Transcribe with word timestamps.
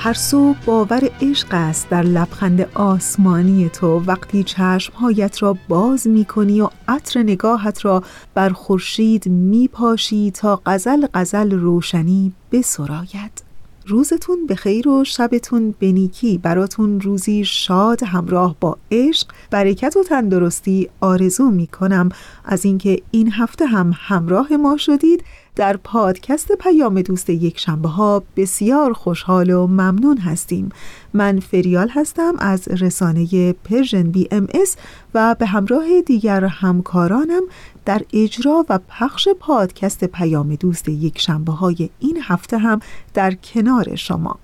هر 0.00 0.12
صبح 0.12 0.58
باور 0.64 1.10
عشق 1.20 1.48
است 1.50 1.88
در 1.88 2.02
لبخند 2.02 2.60
آسمانی 2.74 3.68
تو. 3.68 4.02
وقتی 4.06 4.42
چشمهایت 4.42 5.42
را 5.42 5.56
باز 5.68 6.06
می 6.06 6.24
کنی 6.24 6.60
و 6.60 6.68
عطر 6.88 7.22
نگاهت 7.22 7.84
را 7.84 8.02
بر 8.34 8.50
خورشید 8.50 9.28
می 9.28 9.68
پاشی 9.68 10.30
تا 10.30 10.62
غزل 10.66 11.06
غزل 11.14 11.50
روشنی 11.50 12.32
بسراید. 12.52 13.48
روزتون 13.88 14.46
به 14.46 14.54
خیر 14.54 14.88
و 14.88 15.04
شبتون 15.04 15.74
به 15.78 15.92
نیکی 15.92 16.38
براتون 16.38 17.00
روزی 17.00 17.44
شاد 17.44 18.02
همراه 18.02 18.56
با 18.60 18.78
عشق 18.90 19.26
برکت 19.50 19.96
و 19.96 20.02
تندرستی 20.02 20.88
آرزو 21.00 21.50
می 21.50 21.66
کنم 21.66 22.08
از 22.44 22.64
اینکه 22.64 23.02
این 23.10 23.32
هفته 23.32 23.66
هم 23.66 23.92
همراه 23.94 24.56
ما 24.56 24.76
شدید 24.76 25.24
در 25.58 25.76
پادکست 25.76 26.52
پیام 26.52 27.02
دوست 27.02 27.30
یک 27.30 27.58
شنبه 27.58 27.88
ها 27.88 28.22
بسیار 28.36 28.92
خوشحال 28.92 29.50
و 29.50 29.66
ممنون 29.66 30.18
هستیم. 30.18 30.68
من 31.12 31.40
فریال 31.40 31.88
هستم 31.88 32.32
از 32.38 32.68
رسانه 32.68 33.52
Persian 33.52 34.02
BMS 34.02 34.76
و 35.14 35.36
به 35.38 35.46
همراه 35.46 36.00
دیگر 36.06 36.44
همکارانم 36.44 37.42
در 37.84 38.02
اجرا 38.12 38.66
و 38.68 38.78
پخش 38.88 39.28
پادکست 39.40 40.04
پیام 40.04 40.54
دوست 40.54 40.88
یک 40.88 41.18
شنبه 41.20 41.52
های 41.52 41.90
این 41.98 42.18
هفته 42.22 42.58
هم 42.58 42.80
در 43.14 43.34
کنار 43.34 43.96
شما. 43.96 44.38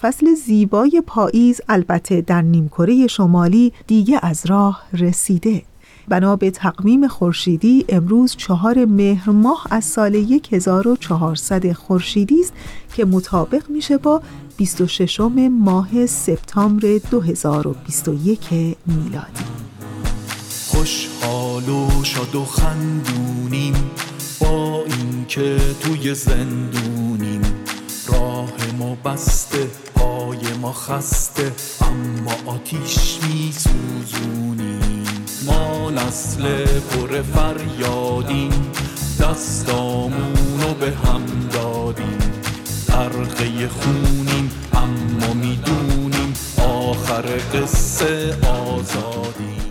فصل 0.00 0.34
زیبای 0.34 1.02
پاییز 1.06 1.60
البته 1.68 2.20
در 2.20 2.42
نیمکره 2.42 3.06
شمالی 3.06 3.72
دیگه 3.86 4.18
از 4.22 4.46
راه 4.46 4.82
رسیده. 4.92 5.62
بنا 6.08 6.36
به 6.36 6.50
تقویم 6.50 7.08
خورشیدی 7.08 7.84
امروز 7.88 8.36
چهار 8.36 8.84
مهر 8.84 9.30
ماه 9.30 9.66
از 9.70 9.84
سال 9.84 10.40
1400 10.52 11.72
خورشیدی 11.72 12.40
است 12.40 12.52
که 12.94 13.04
مطابق 13.04 13.70
میشه 13.70 13.98
با 13.98 14.22
26 14.56 15.20
ماه 15.20 16.06
سپتامبر 16.06 16.98
2021 17.10 18.76
میلادی. 18.86 19.44
خوشحال 20.66 21.68
و 21.68 22.04
شاد 22.04 22.34
و 22.34 22.44
خندونیم 22.44 23.74
با 24.40 24.84
اینکه 24.86 25.56
توی 25.80 26.14
زندونیم. 26.14 27.42
راه 28.08 28.52
ما 28.78 28.94
بسته 28.94 29.70
پای 29.94 30.38
ما 30.60 30.72
خسته 30.72 31.52
اما 31.80 32.52
آتیش 32.54 33.18
میسوزونیم. 33.22 34.51
ما 35.46 35.90
نسل 35.90 36.64
پر 36.64 37.22
فریادیم. 37.22 38.50
دستامونو 39.20 40.74
به 40.80 40.90
هم 40.90 41.22
دادیم. 41.52 42.18
غرقه 42.88 43.68
خونیم 43.68 44.50
اما 44.72 45.34
می‌دونیم 45.34 46.34
آخر 46.58 47.22
قصه 47.54 48.36
آزادیم. 48.48 49.62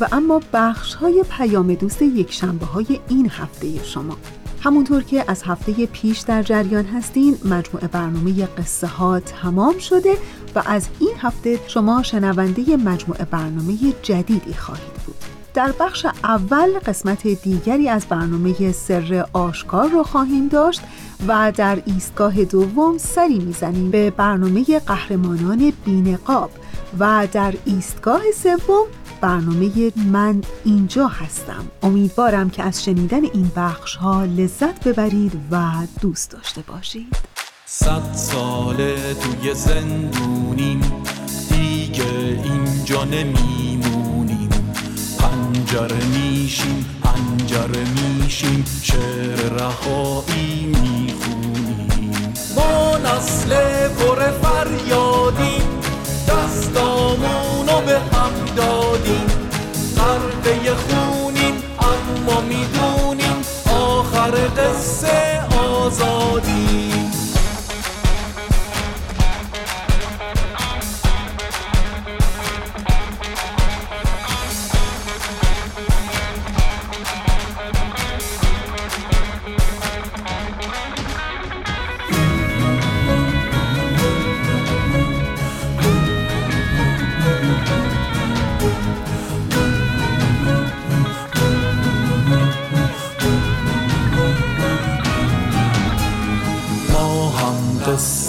و 0.00 0.08
اما 0.12 0.40
بخش 0.52 0.94
های 0.94 1.24
پیام 1.30 1.74
دوست 1.74 2.02
یک 2.02 2.32
شنبه 2.32 2.66
های 2.66 3.00
این 3.08 3.30
هفته 3.30 3.84
شما. 3.84 4.16
همونطور 4.64 5.02
که 5.02 5.24
از 5.28 5.42
هفته 5.42 5.86
پیش 5.86 6.18
در 6.18 6.42
جریان 6.42 6.84
هستین 6.84 7.38
مجموعه 7.44 7.88
برنامه 7.88 8.46
قصه 8.46 8.86
ها 8.86 9.20
تمام 9.20 9.78
شده 9.78 10.16
و 10.54 10.62
از 10.66 10.88
این 10.98 11.12
هفته 11.18 11.60
شما 11.66 12.02
شنونده 12.02 12.76
مجموعه 12.76 13.24
برنامه 13.24 13.78
جدیدی 14.02 14.54
خواهید 14.54 14.92
بود. 15.06 15.14
در 15.54 15.72
بخش 15.80 16.06
اول 16.24 16.78
قسمت 16.78 17.26
دیگری 17.26 17.88
از 17.88 18.06
برنامه 18.06 18.72
سر 18.72 19.26
آشکار 19.32 19.88
رو 19.88 20.02
خواهیم 20.02 20.48
داشت 20.48 20.80
و 21.28 21.52
در 21.56 21.82
ایستگاه 21.86 22.44
دوم 22.44 22.98
سری 22.98 23.38
می‌زنیم 23.38 23.90
به 23.90 24.10
برنامه 24.10 24.78
قهرمانان 24.78 25.72
بینقاب 25.84 26.50
و 26.98 27.28
در 27.32 27.54
ایستگاه 27.64 28.22
سوم 28.34 28.84
برنامه 29.22 29.92
من 29.96 30.40
اینجا 30.64 31.06
هستم. 31.06 31.64
امیدوارم 31.82 32.50
که 32.50 32.62
از 32.62 32.84
شنیدن 32.84 33.24
این 33.24 33.50
بخش 33.56 33.96
ها 33.96 34.24
لذت 34.24 34.88
ببرید 34.88 35.32
و 35.50 35.72
دوست 36.00 36.30
داشته 36.30 36.62
باشید. 36.62 37.16
صد 37.66 38.14
ساله 38.14 38.96
توی 39.14 39.54
زندونیم. 39.54 40.80
دیگه 41.50 42.04
اینجا 42.44 43.04
نمیمونیم. 43.04 44.48
پنجره 45.18 46.04
میشیم 46.06 46.86
پنجره 47.02 47.84
میشیم. 47.90 48.64
شعر 48.82 49.48
رهایی 49.48 50.64
می‌خونیم. 50.66 52.32
ما 52.56 52.98
نسل 52.98 53.50
پر 53.88 54.30
فریادیم. 54.30 55.61
دستامونو 56.28 57.80
به 57.86 57.98
هم 57.98 58.32
دادیم. 58.56 59.26
غرقه 59.96 60.74
خونیم 60.74 61.54
اما 61.78 62.40
می‌دونیم 62.40 63.42
آخر 63.70 64.30
قصه 64.30 65.40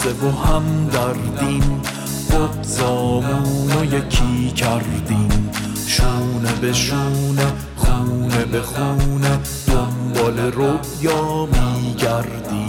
آزادیم 0.04 0.28
و 0.28 0.32
هم 0.32 0.88
دردیم 0.88 1.82
بغزامون 2.30 3.72
رو 3.72 3.86
یکی 3.86 4.52
کردیم. 4.52 5.52
شونه 5.88 6.54
به 6.62 6.74
شونه 6.74 7.54
خونه 7.76 8.46
به 8.46 8.62
خونه 8.62 9.40
دنبال 9.68 10.40
رویا 10.40 11.46
میگردیم. 11.46 12.63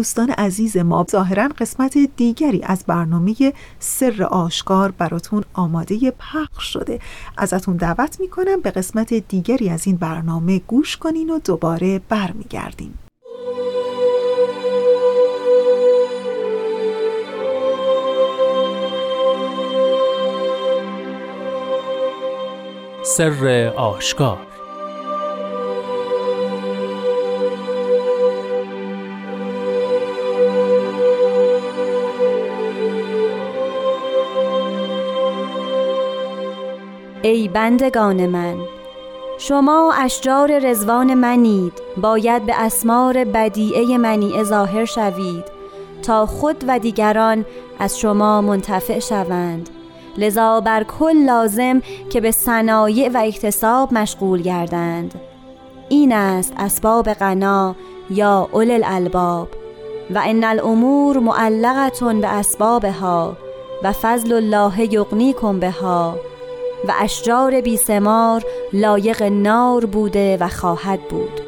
دوستان 0.00 0.30
عزیز 0.30 0.76
ما 0.76 1.06
ظاهرا 1.10 1.48
قسمت 1.48 1.98
دیگری 2.16 2.62
از 2.62 2.84
برنامه 2.86 3.52
سر 3.78 4.22
آشکار 4.22 4.90
براتون 4.90 5.44
آماده 5.54 6.10
پخش 6.10 6.64
شده. 6.64 6.98
ازتون 7.36 7.76
دعوت 7.76 8.20
می‌کنم 8.20 8.60
به 8.60 8.70
قسمت 8.70 9.14
دیگری 9.14 9.70
از 9.70 9.86
این 9.86 9.96
برنامه 9.96 10.58
گوش 10.58 10.96
کنین 10.96 11.30
و 11.30 11.38
دوباره 11.38 12.00
برمیگردیم. 12.08 12.98
سر 23.02 23.72
آشکار 23.76 24.49
ای 37.22 37.48
بندگان 37.48 38.26
من 38.26 38.56
شما 39.38 39.92
اشجار 39.98 40.58
رزوان 40.58 41.14
منید 41.14 41.72
باید 41.96 42.46
به 42.46 42.54
اسمار 42.62 43.24
بدیعه 43.24 43.98
منی 43.98 44.44
ظاهر 44.44 44.84
شوید 44.84 45.44
تا 46.02 46.26
خود 46.26 46.64
و 46.68 46.78
دیگران 46.78 47.44
از 47.78 47.98
شما 47.98 48.40
منتفع 48.40 48.98
شوند. 48.98 49.70
لذا 50.18 50.60
بر 50.60 50.84
کل 50.84 51.16
لازم 51.16 51.82
که 52.10 52.20
به 52.20 52.30
صنایع 52.30 53.08
و 53.08 53.22
اکتساب 53.24 53.94
مشغول 53.94 54.42
گردند. 54.42 55.14
این 55.88 56.12
است 56.12 56.52
اسباب 56.58 57.12
غنا 57.12 57.74
یا 58.10 58.48
اول 58.52 58.70
الالباب. 58.70 59.48
و 60.14 60.22
ان 60.24 60.44
الامور 60.44 61.18
معلقتون 61.18 62.20
به 62.20 62.28
اسبابها 62.28 63.36
و 63.82 63.92
فضل 63.92 64.32
الله 64.32 64.92
یغنیکم 64.94 65.60
بها. 65.60 66.14
و 66.88 66.92
اشجار 67.00 67.60
بیسمار 67.60 68.44
لایق 68.72 69.22
نار 69.22 69.86
بوده 69.86 70.36
و 70.40 70.48
خواهد 70.48 71.00
بود. 71.00 71.40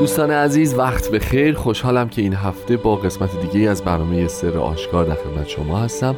دوستان 0.00 0.30
عزیز 0.30 0.74
وقت 0.74 1.08
به 1.08 1.18
خیر. 1.18 1.54
خوشحالم 1.54 2.08
که 2.08 2.22
این 2.22 2.34
هفته 2.34 2.76
با 2.76 2.96
قسمت 2.96 3.30
دیگه 3.40 3.70
از 3.70 3.82
برنامه 3.82 4.28
سر 4.28 4.58
آشکار 4.58 5.04
در 5.04 5.14
خدمت 5.14 5.48
شما 5.48 5.78
هستم. 5.78 6.16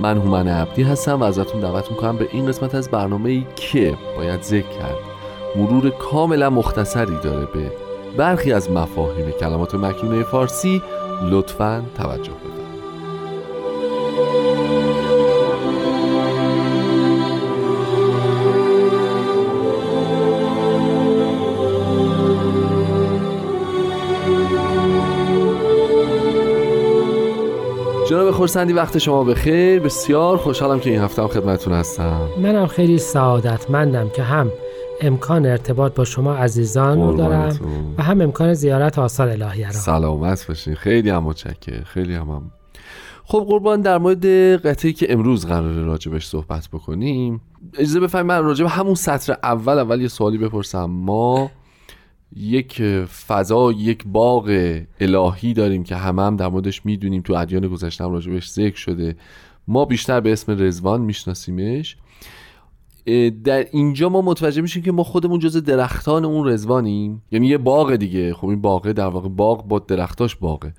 من 0.00 0.16
هومن 0.16 0.48
عبدی 0.48 0.82
هستم 0.82 1.20
و 1.20 1.24
ازتون 1.24 1.60
دعوت 1.60 1.90
می‌کنم 1.90 2.16
به 2.16 2.28
این 2.32 2.46
قسمت 2.46 2.74
از 2.74 2.90
برنامه 2.90 3.30
ای 3.30 3.46
که 3.56 3.98
باید 4.16 4.42
ذکر 4.42 4.68
کرد. 4.68 4.96
مرور 5.56 5.90
کاملا 5.90 6.50
مختصری 6.50 7.16
داره 7.22 7.46
به 7.46 7.72
برخی 8.16 8.52
از 8.52 8.70
مفاهیم 8.70 9.30
کلمات 9.30 9.74
مکنونه 9.74 10.22
فارسی. 10.22 10.82
لطفا 11.30 11.82
توجه 11.96 12.32
بفرمایید 12.32 12.55
جناب 28.10 28.30
خورسندی 28.30 28.72
وقت 28.72 28.98
شما 28.98 29.24
بخیر. 29.24 29.80
بسیار 29.80 30.36
خوشحالم 30.36 30.80
که 30.80 30.90
این 30.90 31.00
هفته 31.00 31.22
هم 31.22 31.28
خدمتتون 31.28 31.72
هستم. 31.72 32.28
منم 32.42 32.66
خیلی 32.66 32.98
سعادتمندم 32.98 34.08
که 34.08 34.22
هم 34.22 34.52
امکان 35.00 35.46
ارتباط 35.46 35.94
با 35.94 36.04
شما 36.04 36.34
عزیزان 36.34 37.02
رو 37.02 37.16
دارم 37.16 37.60
و 37.98 38.02
هم 38.02 38.20
امکان 38.20 38.54
زیارت 38.54 38.98
آثار 38.98 39.28
الهیه 39.28 39.66
را. 39.66 39.72
سلامت 39.72 40.46
باشین. 40.48 40.74
خیلی 40.74 41.10
هم 41.10 41.22
متشکر 41.22 41.84
خیلی 41.84 42.14
هم, 42.14 42.30
هم. 42.30 42.50
خب 43.24 43.46
قربان 43.48 43.80
در 43.80 43.98
مورد 43.98 44.26
قطعی 44.66 44.92
که 44.92 45.12
امروز 45.12 45.46
قراره 45.46 45.82
راجبش 45.82 46.26
صحبت 46.26 46.68
بکنیم 46.72 47.40
اجازه 47.78 48.00
بفرمایید 48.00 48.42
من 48.42 48.48
راجب 48.48 48.66
همون 48.66 48.94
سطر 48.94 49.36
اول 49.42 49.78
اول 49.78 50.00
یه 50.00 50.08
سوالی 50.08 50.38
بپرسم. 50.38 50.84
ما 50.84 51.50
یک 52.36 52.82
فضا 53.26 53.72
یک 53.72 54.04
باغ 54.06 54.78
الهی 55.00 55.54
داریم 55.54 55.84
که 55.84 55.96
همه 55.96 56.22
هم 56.22 56.36
در 56.36 56.48
موردش 56.48 56.86
می‌دونیم. 56.86 57.22
تو 57.22 57.34
ادیان 57.34 57.68
گذشته 57.68 58.04
هم 58.04 58.12
راجبش 58.12 58.50
ذکر 58.50 58.76
شده. 58.76 59.16
ما 59.68 59.84
بیشتر 59.84 60.20
به 60.20 60.32
اسم 60.32 60.62
رزوان 60.62 61.00
میشناسیمش. 61.00 61.96
در 63.44 63.66
اینجا 63.72 64.08
ما 64.08 64.22
متوجه 64.22 64.62
میشیم 64.62 64.82
که 64.82 64.92
ما 64.92 65.02
خودمون 65.02 65.38
جز 65.38 65.56
درختان 65.56 66.24
اون 66.24 66.48
رزوانیم 66.48 67.22
یعنی 67.32 67.46
یه 67.46 67.58
باغ 67.58 67.96
دیگه. 67.96 68.34
خب 68.34 68.48
این 68.48 68.60
باغه 68.60 68.92
در 68.92 69.06
واقع 69.06 69.28
باغ 69.28 69.68
با 69.68 69.78
درختاش 69.78 70.36
باغه. 70.36 70.74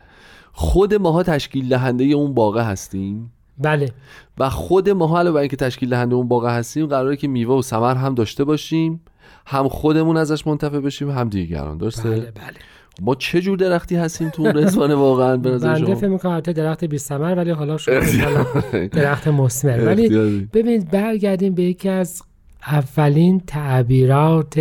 خود 0.52 0.94
ماها 0.94 1.24
تشکیل 1.24 1.70
دهنده 1.70 2.04
اون 2.04 2.34
باغه 2.34 2.62
هستیم. 2.62 3.32
بله. 3.58 3.92
و 4.38 4.50
خود 4.50 4.90
ماها 4.90 5.20
علاوه 5.20 5.34
بر 5.34 5.40
اینکه 5.40 5.56
تشکیل 5.56 5.90
دهنده 5.90 6.16
اون 6.16 6.28
باغه 6.28 6.50
هستیم 6.50 6.86
قراره 6.86 7.16
که 7.16 7.28
میوه 7.28 7.56
و 7.56 7.62
ثمر 7.62 7.96
هم 7.96 8.16
داشته 8.16 8.44
باشیم. 8.44 9.02
هم 9.46 9.68
خودمون 9.68 10.18
ازش 10.18 10.48
منتفع 10.48 10.80
بشیم 10.80 11.12
هم 11.12 11.30
دیگران 11.30 11.78
درسته؟ 11.78 12.10
بله 12.10 12.20
بله. 12.20 12.58
ما 13.02 13.16
چه 13.16 13.42
جور 13.42 13.58
درختی 13.58 13.96
هستیم 13.96 14.30
تو 14.30 14.42
اون 14.42 14.58
رزوانه 14.58 14.96
واقعا 14.96 15.38
به 15.38 15.50
نظر 15.50 15.76
شما؟ 15.76 15.96
فکر 15.96 16.08
می‌کنم 16.08 16.40
درخت 16.40 16.86
بی 16.86 16.98
ثمر 16.98 17.36
ولی 17.36 17.52
حالا 17.52 17.78
شما 17.78 18.00
درخت 18.92 19.28
مثمر 19.28 19.86
ولی. 19.86 20.10
ببینید 20.54 20.92
برگردیم 20.92 21.54
به 21.56 21.64
یکی 21.64 21.90
از 21.90 22.22
اولین 22.68 23.42
تعبیرات 23.48 24.60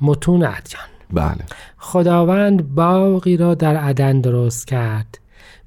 متون 0.00 0.42
ادیان 0.44 0.84
بله. 1.12 1.44
خداوند 1.78 2.74
باقی 2.74 3.36
را 3.36 3.54
در 3.54 3.76
عدن 3.76 4.20
درست 4.20 4.66
کرد. 4.66 5.18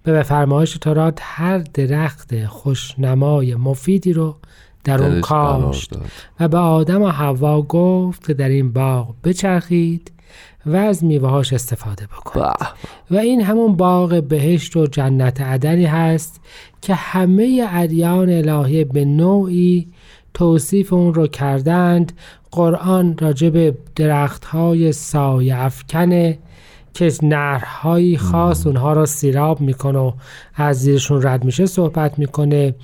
به 0.04 0.24
فرمایش 0.24 0.74
تورات 0.74 1.20
هر 1.22 1.58
درخت 1.58 2.46
خوشنمای 2.46 3.56
مفیدی 3.56 4.14
رو 4.14 4.38
در 4.86 5.04
اون 5.04 5.22
کاشت. 5.22 5.94
و 6.40 6.48
به 6.48 6.58
آدم 6.58 7.02
و 7.02 7.08
حوا 7.08 7.62
گفت 7.62 8.28
که 8.28 8.34
در 8.34 8.50
این 8.50 8.74
باغ 8.74 9.16
بچرخید 9.24 10.12
و 10.66 10.76
از 10.76 11.04
میوهاش 11.04 11.54
استفاده 11.54 12.06
بکنید. 12.06 12.46
و 13.12 13.18
این 13.18 13.42
همون 13.42 13.76
باغ 13.76 14.24
بهشت 14.24 14.78
و 14.78 14.88
جنت 14.88 15.42
عدنی 15.42 15.86
هست 15.86 16.42
که 16.82 16.94
همه 16.96 17.68
ادیان 17.72 18.30
الهی 18.30 18.84
به 18.84 19.06
نوعی 19.06 19.88
توصیف 20.34 20.94
اون 20.94 21.14
رو 21.14 21.28
کردند 21.28 22.12
قرآن 22.52 23.18
راجع 23.18 23.50
به 23.50 23.78
درخت 23.96 24.46
های 24.46 24.92
سایه 24.92 25.56
افکنه 25.56 26.40
که 26.96 27.12
نرهایی 27.24 28.18
خاص 28.18 28.68
اونها 28.68 28.94
را 28.94 29.06
سیراب 29.06 29.62
می‌کنه 29.62 30.00
و 30.00 30.12
از 30.56 30.80
زیرشون 30.82 31.24
رد 31.24 31.44
میشه 31.44 31.66
صحبت 31.66 32.20
می‌کنه. 32.20 32.76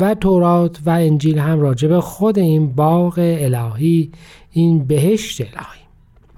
و 0.00 0.14
تورات 0.20 0.78
و 0.86 0.90
انجیل 0.90 1.38
هم 1.38 1.60
راجع 1.60 1.88
به 1.88 2.00
خود 2.00 2.38
این 2.38 2.72
باغ 2.72 3.14
الهی 3.18 4.10
این 4.50 4.84
بهشت 4.84 5.40
الهی. 5.40 5.82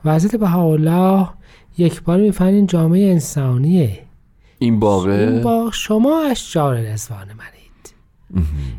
و 0.04 0.14
حضرت 0.14 0.36
بهاءالله 0.36 1.28
یک 1.78 2.02
بار 2.02 2.20
می‌فهمین 2.20 2.66
جامعه 2.66 3.10
انسانیه. 3.10 3.80
این 3.80 3.98
این 4.58 4.80
باغه 4.80 5.40
باغ 5.40 5.72
شما 5.72 6.22
اشجار 6.30 6.76
رزوان 6.76 7.26
منید 7.26 7.63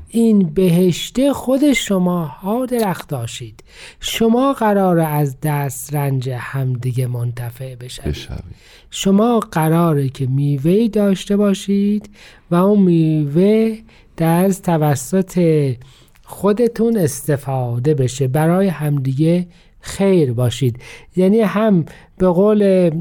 این 0.09 0.39
بهشته 0.39 1.33
خود 1.33 1.73
شما 1.73 2.25
ها 2.25 2.65
درخت 2.65 3.09
داشتید 3.09 3.63
شما 3.99 4.53
قرار 4.53 4.99
از 4.99 5.39
دست 5.43 5.93
رنج 5.93 6.29
همدیگه 6.29 7.07
منتفع 7.07 7.75
بشوید. 7.75 8.07
بشوید. 8.07 8.43
شما 8.91 9.39
قراره 9.39 10.09
که 10.09 10.27
میوه 10.27 10.87
داشته 10.87 11.37
باشید 11.37 12.09
و 12.51 12.55
اون 12.55 12.81
میوه 12.81 13.77
در 14.17 14.49
توسط 14.49 15.73
خودتون 16.23 16.97
استفاده 16.97 17.93
بشه. 17.93 18.27
برای 18.27 18.67
همدیگه 18.67 19.47
خیر 19.79 20.33
باشید. 20.33 20.79
یعنی 21.15 21.39
هم 21.39 21.85
به 22.17 22.27
قول 22.27 22.91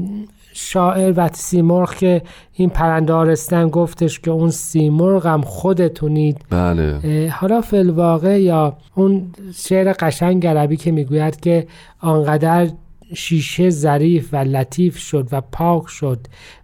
شاعر 0.57 1.13
و 1.17 1.29
سیمرغ 1.33 1.95
که 1.95 2.21
این 2.53 2.69
پرندارستن 2.69 3.69
گفتش 3.69 4.19
که 4.19 4.31
اون 4.31 4.49
سیمرغ 4.49 5.27
هم 5.27 5.41
خودتونید. 5.41 6.37
بله. 6.49 7.33
حالا 7.39 7.61
فلواقع 7.61 8.41
یا 8.41 8.77
اون 8.95 9.33
شعر 9.55 9.93
قشنگ 9.99 10.47
عربی 10.47 10.77
که 10.77 10.91
می‌گوید 10.91 11.39
که 11.39 11.67
آنقدر 11.99 12.69
شیشه 13.13 13.69
ظریف 13.69 14.29
و 14.33 14.37
لطیف 14.37 14.97
شد 14.97 15.27
و 15.31 15.41
پاک 15.41 15.87
شد 15.87 16.19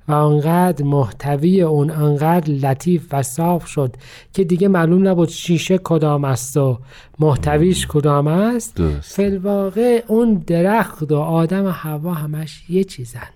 و 0.08 0.12
آنقدر 0.12 0.86
محتوی 0.86 1.62
اون 1.62 1.90
آنقدر 1.90 2.54
لطیف 2.54 3.08
و 3.12 3.24
صاف 3.24 3.66
شد 3.66 3.96
که 4.34 4.44
دیگه 4.44 4.68
معلوم 4.68 5.08
نبود 5.08 5.30
شیشه 5.30 5.78
کدام 5.78 6.26
است 6.26 6.58
و 6.58 6.80
محتویش 7.20 7.88
کدام 7.88 8.28
است. 8.28 8.78
فلواقع 9.02 10.04
اون 10.08 10.44
درخت 10.48 11.12
و 11.12 11.16
آدم 11.16 11.66
و 11.66 11.70
هوا 11.70 12.14
همش 12.14 12.64
یه 12.70 12.84
چیزن. 12.84 13.30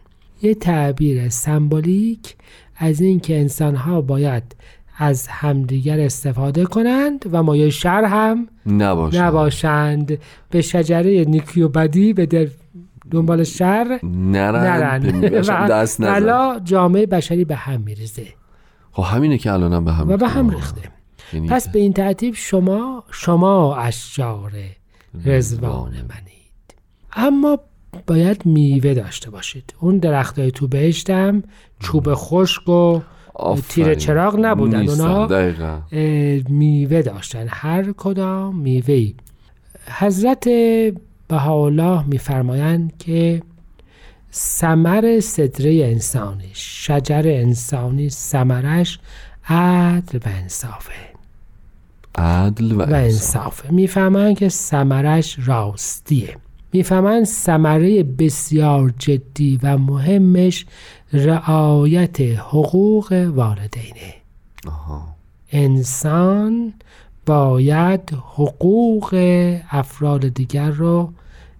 یه 0.45 0.53
تعبیر 0.53 1.29
سمبولیک 1.29 2.35
از 2.77 3.01
اینکه 3.01 3.39
انسانها 3.39 4.01
باید 4.01 4.55
از 4.97 5.27
همدیگر 5.27 5.99
استفاده 5.99 6.65
کنند 6.65 7.25
و 7.31 7.43
مایه 7.43 7.69
شر 7.69 8.03
هم 8.03 8.47
نباشند, 8.65 9.21
نباشند. 9.21 10.17
به 10.49 10.61
شجره 10.61 11.25
نیکی 11.25 11.61
و 11.61 11.67
بدی 11.67 12.13
به 12.13 12.25
در 12.25 12.47
دنبال 13.11 13.43
شر 13.43 13.99
نرند 14.03 15.25
دست 15.71 16.01
نزن. 16.01 16.63
جامعه 16.63 17.05
بشری 17.05 17.45
به 17.45 17.55
هم 17.55 17.81
میریزه. 17.81 18.27
خب 18.91 19.03
همینه 19.03 19.37
که 19.37 19.51
الانم 19.51 19.85
به 19.85 19.91
هم 19.91 20.09
و 20.09 20.17
به 20.17 20.27
هم 20.27 20.49
ریخته. 20.49 20.81
ریخته. 20.81 20.95
یعنی 21.33 21.47
پس 21.47 21.69
به 21.69 21.79
این 21.79 21.93
ترتیب 21.93 22.33
شما 22.35 23.03
شما 23.11 23.75
اشجار 23.75 24.51
رزوان 25.25 25.91
منید. 25.91 26.75
اما 27.13 27.59
باید 28.07 28.45
میوه 28.45 28.93
داشته 28.93 29.29
باشید. 29.29 29.73
اون 29.79 29.97
درختای 29.97 30.51
تو 30.51 30.67
بهشتم 30.67 31.43
چوب 31.79 32.13
خشک 32.13 32.69
و. 32.69 32.99
تیر 33.69 33.95
چراغ 33.95 34.35
نبودن. 34.39 34.89
اونا 34.89 35.27
میوه 36.49 37.01
داشتن. 37.01 37.45
هر 37.49 37.91
کدام 37.97 38.55
میوه 38.55 39.11
حضرت 39.99 40.49
بهاءالله 41.27 42.03
میفرمایند 42.07 42.93
که 42.99 43.41
ثمر 44.33 45.19
صدره 45.19 45.85
انسانی 45.85 46.49
شجر 46.53 47.23
انسانی 47.25 48.09
ثمرش 48.09 48.99
عدل 49.49 50.17
و 50.17 50.21
انصافه. 50.25 50.91
عدل 52.15 52.71
و, 52.71 52.75
و 52.75 52.81
انصاف 52.81 52.93
انصافه. 52.93 53.73
می‌فهمند 53.73 54.37
که 54.37 54.49
ثمرش 54.49 55.37
راستیه. 55.45 56.37
می‌فهمند 56.75 57.23
ثمره 57.23 58.03
بسیار 58.03 58.93
جدی 58.99 59.59
و 59.63 59.77
مهمش 59.77 60.65
رعایت 61.13 62.21
حقوق 62.21 63.31
والدینه. 63.35 64.13
آها. 64.67 65.03
انسان 65.51 66.73
باید 67.25 68.01
حقوق 68.33 69.09
افراد 69.69 70.27
دیگر 70.27 70.69
رو 70.69 71.13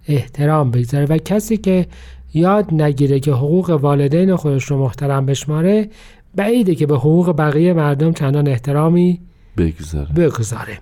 احترام 0.08 0.70
بگذاره 0.70 1.06
و 1.06 1.18
کسی 1.18 1.56
که 1.56 1.86
یاد 2.34 2.74
نگیره 2.74 3.20
که 3.20 3.32
حقوق 3.32 3.70
والدین 3.70 4.36
خودش 4.36 4.64
رو 4.64 4.78
محترم 4.78 5.26
بشماره 5.26 5.88
بعیده 6.34 6.74
که 6.74 6.86
به 6.86 6.96
حقوق 6.96 7.36
بقیه 7.36 7.72
مردم 7.72 8.12
چندان 8.12 8.48
احترامی 8.48 9.20
بگذاره. 9.56 10.12
بگذاره. 10.12 10.78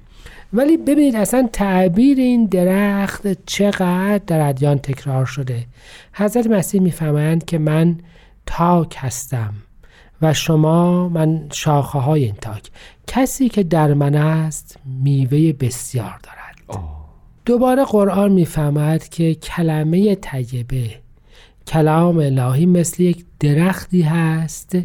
ولی 0.55 0.77
ببینید 0.77 1.17
اصلا 1.17 1.49
تعبیر 1.53 2.19
این 2.19 2.47
درخت 2.47 3.47
چقدر 3.47 4.21
در 4.27 4.49
ادیان 4.49 4.79
تکرار 4.79 5.27
شده. 5.27 5.67
حضرت 6.13 6.47
مسیح 6.47 6.81
می‌فهمند 6.81 7.45
که 7.45 7.59
من 7.59 7.99
تاک 8.47 8.97
هستم 8.99 9.55
و 10.23 10.35
شما 10.35 11.09
من 11.09 11.49
شاخه 11.53 11.99
های 11.99 12.25
این 12.25 12.35
تاک. 12.41 12.71
کسی 13.07 13.49
که 13.49 13.63
در 13.63 13.95
من 13.95 14.15
است 14.15 14.77
میوه 15.03 15.53
بسیار 15.53 16.19
دارد. 16.23 16.81
دوباره 17.45 17.85
قرآن 17.85 18.33
می‌فهمد 18.33 19.09
که 19.09 19.35
کلمه 19.35 20.15
طیبه 20.15 20.91
کلام 21.67 22.19
الهی 22.19 22.67
مثل 22.67 23.03
یک 23.03 23.25
درختی 23.41 24.03
هست 24.03 24.77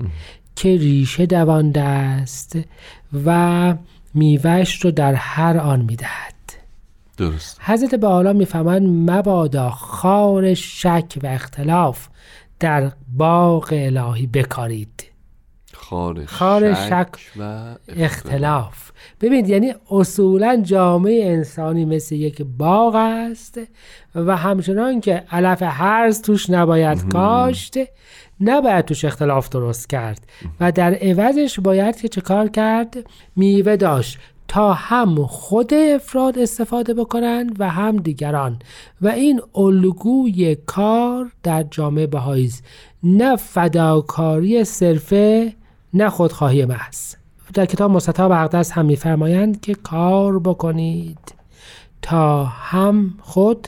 که 0.56 0.78
ریشه 0.78 1.26
دوانده 1.26 1.82
است 1.82 2.58
و 3.26 3.74
میوهش 4.14 4.86
رو 4.86 4.92
در 4.92 5.14
هر 5.14 5.58
آن 5.58 5.82
می‌دهد. 5.82 6.34
درست. 7.18 7.58
حضرت 7.62 7.96
به 7.96 8.08
حالا 8.08 8.34
می‌فهمند 8.34 9.12
مبادا 9.12 9.70
خار 9.70 10.54
شک 10.54 11.20
و 11.24 11.28
اختلاف 11.28 12.08
در 12.60 12.92
باغ 13.18 13.70
الهی 13.72 14.28
بکارید. 14.28 15.06
خار, 15.74 16.26
خار 16.26 16.74
شک, 16.74 16.90
شک 16.90 17.08
و 17.40 17.76
اختلاف. 17.88 18.92
ببینید 19.22 19.50
یعنی 19.50 19.74
اصولا 19.92 20.62
جامعه 20.64 21.26
انسانی 21.26 21.86
مثل 21.86 22.16
یک 22.16 22.42
باغ 22.42 22.96
است 22.96 23.60
و 24.16 24.38
همچنان 24.38 25.02
که 25.02 25.24
علف 25.32 25.62
هرز 25.62 26.22
توش 26.22 26.50
نباید 26.50 27.10
کاشت 27.14 27.78
نباید 28.42 28.86
توش 28.86 29.06
اختلاف 29.06 29.50
درست 29.50 29.90
کرد 29.90 30.28
و 30.60 30.72
در 30.72 30.94
عوضش 30.94 31.60
باید 31.60 32.02
که 32.02 32.08
چه 32.08 32.22
کار 32.22 32.48
کرد؟ 32.48 32.98
میوه 33.36 33.76
داشت 33.76 34.20
تا 34.48 34.74
هم 34.74 35.26
خود 35.26 35.74
افراد 35.74 36.40
استفاده 36.40 36.94
بکنند 36.94 37.56
و 37.60 37.70
هم 37.70 37.98
دیگران. 37.98 38.60
و 39.02 39.08
این 39.08 39.42
الگوی 39.56 40.56
کار 40.56 41.32
در 41.44 41.64
جامعه 41.64 42.08
بهایی. 42.08 42.52
نه 43.04 43.36
فداکاری 43.36 44.64
صرفه 44.64 45.54
نه 45.94 46.10
خودخواهی 46.10 46.66
محض. 46.66 47.16
در 47.54 47.66
کتاب 47.66 47.92
مستطاب 47.92 48.32
اقدس 48.32 48.72
هم 48.72 48.86
میفرمایند 48.86 49.62
که 49.62 49.74
کار 49.74 50.40
بکنید 50.40 51.36
تا 52.02 52.46
هم 52.46 53.14
خود 53.22 53.68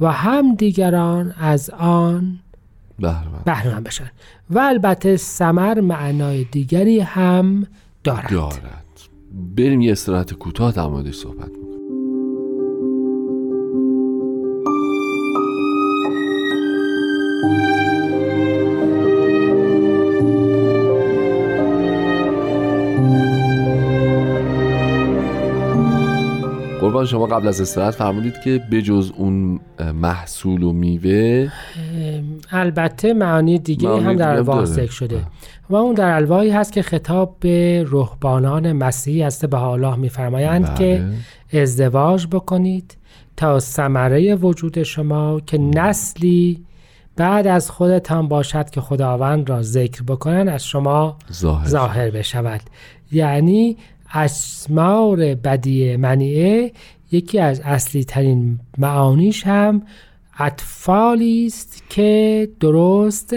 و 0.00 0.12
هم 0.12 0.54
دیگران 0.54 1.34
از 1.38 1.70
آن 1.70 2.38
بهره 3.44 3.74
مند 3.74 3.84
بشن. 3.84 4.10
و 4.50 4.58
البته 4.58 5.16
سمر 5.16 5.80
معنای 5.80 6.44
دیگری 6.44 7.00
هم 7.00 7.66
دارد. 8.04 8.30
دارد. 8.30 8.84
بریم 9.56 9.80
یه 9.80 9.92
استراحت 9.92 10.34
کوتاه 10.34 10.72
در 10.72 10.86
موردش 10.86 11.14
صحبت 11.14 11.50
قربان 26.92 27.06
شما 27.06 27.26
قبل 27.26 27.48
از 27.48 27.60
استراحت 27.60 27.94
فرمودید 27.94 28.40
که 28.40 28.62
بجز 28.70 29.12
اون 29.16 29.60
محصول 29.94 30.62
و 30.62 30.72
میوه 30.72 31.48
البته 32.50 33.12
معانی 33.14 33.58
دیگری 33.58 33.86
معانی 33.86 34.04
هم 34.04 34.16
در 34.16 34.36
دیگه 34.36 34.50
الواح. 34.50 34.64
ذکر 34.64 34.90
شده 34.90 35.22
و 35.70 35.74
اون 35.76 35.94
در 35.94 36.16
الواحی 36.16 36.50
هست 36.50 36.72
که 36.72 36.82
خطاب 36.82 37.36
به 37.40 37.86
رهبانان 37.90 38.72
مسیحی 38.72 39.22
است 39.22 39.46
به 39.46 39.62
الله 39.62 39.96
میفرمایند 39.96 40.66
بله. 40.66 40.74
که 41.50 41.60
ازدواج 41.62 42.26
بکنید 42.26 42.96
تا 43.36 43.60
ثمره 43.60 44.34
وجود 44.34 44.82
شما 44.82 45.40
که 45.40 45.58
نسلی 45.58 46.64
بعد 47.16 47.46
از 47.46 47.70
خودتان 47.70 48.28
باشد 48.28 48.70
که 48.70 48.80
خداوند 48.80 49.50
را 49.50 49.62
ذکر 49.62 50.02
بکنن 50.02 50.48
از 50.48 50.64
شما 50.64 51.16
ظاهر 51.32 51.68
ظاهر 51.68 52.10
بشود 52.10 52.60
یعنی 53.12 53.76
اسمار 54.12 55.34
بدی 55.34 55.96
منیعه 55.96 56.72
یکی 57.12 57.38
از 57.38 57.60
اصلی 57.60 58.04
ترین 58.04 58.60
معانیش 58.78 59.46
هم 59.46 59.82
اطفالی 60.38 61.46
است 61.46 61.82
که 61.88 62.48
درست 62.60 63.36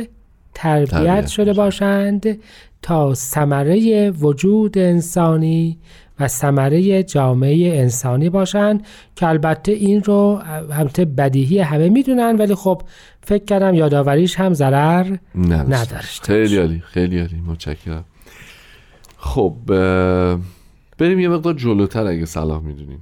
تربیت 0.53 0.89
تربیت 0.89 1.27
شده 1.27 1.53
باشند 1.53 2.37
تا 2.81 3.13
ثمره 3.13 4.11
وجود 4.11 4.77
انسانی 4.77 5.77
و 6.19 6.27
ثمره 6.27 7.03
جامعه 7.03 7.79
انسانی 7.79 8.29
باشند 8.29 8.85
که 9.15 9.27
البته 9.27 9.71
این 9.71 10.03
رو 10.03 10.41
البته 10.71 11.05
بدیهی 11.05 11.59
همه 11.59 11.89
می‌دونن 11.89 12.35
ولی 12.37 12.55
خب 12.55 12.81
فکر 13.21 13.45
کردم 13.45 13.75
یادآوریش 13.75 14.39
هم 14.39 14.53
ضرر. 14.53 15.17
نداشته 15.35 16.25
خیلی 16.25 16.57
عالی 16.57 16.79
خیلی 16.79 17.19
عالی 17.19 17.41
متشکرم. 17.47 18.05
خب 19.17 19.53
بریم 20.97 21.19
یه 21.19 21.29
مقدار 21.29 21.53
جلوتر 21.53 22.07
اگه 22.07 22.25
صلاح 22.25 22.61
می‌دونیم. 22.61 23.01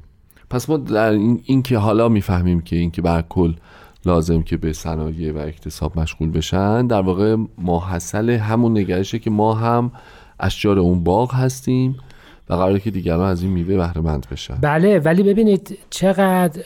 پس 0.49 0.69
ما 0.69 0.77
در 0.77 1.11
این, 1.11 1.41
این 1.45 1.61
که 1.61 1.77
حالا 1.77 2.09
می‌فهمیم 2.09 2.61
که 2.61 2.75
این 2.75 2.91
که 2.91 3.01
بر 3.01 3.21
کل 3.21 3.53
لازم 4.05 4.41
که 4.41 4.57
به 4.57 4.73
صنایع 4.73 5.31
و 5.31 5.37
اکتساب 5.37 5.99
مشغول 5.99 6.31
بشن 6.31 6.87
در 6.87 7.01
واقع 7.01 7.37
ماحصل 7.57 8.29
همون 8.29 8.77
نگرشه 8.77 9.19
که 9.19 9.29
ما 9.29 9.53
هم 9.53 9.91
اشجار 10.39 10.79
اون 10.79 11.03
باغ 11.03 11.33
هستیم 11.33 11.97
و 12.49 12.53
قراره 12.53 12.79
که 12.79 12.91
دیگران 12.91 13.29
از 13.29 13.43
این 13.43 13.51
میوه 13.51 13.77
بهره 13.77 14.01
مند 14.01 14.27
بشن. 14.31 14.55
بله 14.61 14.99
ولی 14.99 15.23
ببینید 15.23 15.77
چقدر 15.89 16.61